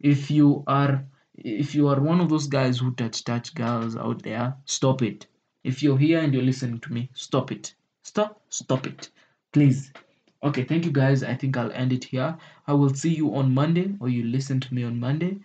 If 0.00 0.32
you 0.32 0.64
are 0.66 1.04
if 1.36 1.74
you 1.74 1.88
are 1.88 2.00
one 2.00 2.20
of 2.20 2.28
those 2.28 2.46
guys 2.46 2.78
who 2.78 2.92
touch 2.92 3.24
touch 3.24 3.54
girls 3.54 3.96
out 3.96 4.22
there, 4.22 4.56
stop 4.64 5.02
it. 5.02 5.26
If 5.64 5.82
you're 5.82 5.98
here 5.98 6.20
and 6.20 6.32
you're 6.32 6.42
listening 6.42 6.80
to 6.80 6.92
me, 6.92 7.10
stop 7.14 7.50
it. 7.50 7.74
Stop, 8.02 8.40
stop 8.50 8.86
it. 8.86 9.10
Please. 9.52 9.92
Okay, 10.42 10.64
thank 10.64 10.84
you 10.84 10.90
guys. 10.90 11.22
I 11.22 11.34
think 11.34 11.56
I'll 11.56 11.72
end 11.72 11.92
it 11.92 12.04
here. 12.04 12.36
I 12.66 12.74
will 12.74 12.94
see 12.94 13.14
you 13.14 13.34
on 13.34 13.54
Monday 13.54 13.94
or 13.98 14.08
you 14.08 14.24
listen 14.24 14.60
to 14.60 14.74
me 14.74 14.84
on 14.84 15.00
Monday. 15.00 15.38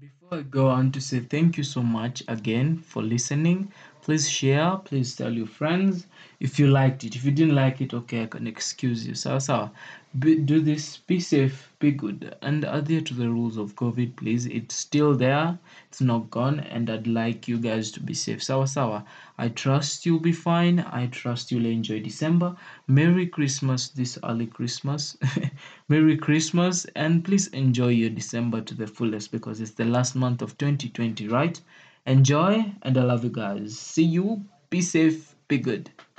Before 0.00 0.38
I 0.38 0.42
go 0.42 0.68
on 0.68 0.92
to 0.92 1.00
say 1.00 1.20
thank 1.20 1.56
you 1.56 1.64
so 1.64 1.82
much 1.82 2.22
again 2.28 2.78
for 2.78 3.02
listening, 3.02 3.72
please 4.08 4.26
share, 4.26 4.74
please 4.86 5.14
tell 5.14 5.30
your 5.30 5.46
friends 5.46 6.06
if 6.40 6.58
you 6.58 6.66
liked 6.66 7.04
it. 7.04 7.14
If 7.14 7.26
you 7.26 7.30
didn't 7.30 7.54
like 7.54 7.82
it, 7.82 7.92
okay, 7.92 8.22
I 8.22 8.26
can 8.26 8.46
excuse 8.46 9.06
you. 9.06 9.14
Sawa 9.14 9.38
sawa. 9.38 9.70
Be, 10.18 10.36
do 10.36 10.60
this, 10.60 10.96
be 10.96 11.20
safe, 11.20 11.70
be 11.78 11.90
good, 11.90 12.34
and 12.40 12.64
adhere 12.64 13.02
to 13.02 13.12
the 13.12 13.28
rules 13.28 13.58
of 13.58 13.76
COVID, 13.76 14.16
please. 14.16 14.46
It's 14.46 14.74
still 14.74 15.14
there, 15.14 15.58
it's 15.88 16.00
not 16.00 16.30
gone, 16.30 16.60
and 16.60 16.88
I'd 16.88 17.06
like 17.06 17.48
you 17.48 17.58
guys 17.58 17.90
to 17.90 18.00
be 18.00 18.14
safe. 18.14 18.42
Sawa 18.42 18.66
sawa. 18.66 19.04
I 19.36 19.48
trust 19.48 20.06
you'll 20.06 20.20
be 20.20 20.32
fine. 20.32 20.80
I 20.80 21.08
trust 21.08 21.52
you'll 21.52 21.66
enjoy 21.66 22.00
December. 22.00 22.56
Merry 22.86 23.26
Christmas 23.26 23.88
this 23.88 24.18
early 24.24 24.46
Christmas. 24.46 25.18
Merry 25.90 26.16
Christmas, 26.16 26.86
and 26.96 27.22
please 27.22 27.48
enjoy 27.48 27.88
your 27.88 28.08
December 28.08 28.62
to 28.62 28.74
the 28.74 28.86
fullest 28.86 29.32
because 29.32 29.60
it's 29.60 29.72
the 29.72 29.84
last 29.84 30.16
month 30.16 30.40
of 30.40 30.56
2020, 30.56 31.28
right? 31.28 31.60
Enjoy, 32.08 32.74
and 32.82 32.98
I 32.98 33.04
love 33.04 33.22
you 33.22 33.30
guys. 33.30 33.78
See 33.78 34.02
you. 34.02 34.46
Be 34.68 34.82
safe. 34.82 35.36
Be 35.46 35.58
good. 35.58 35.90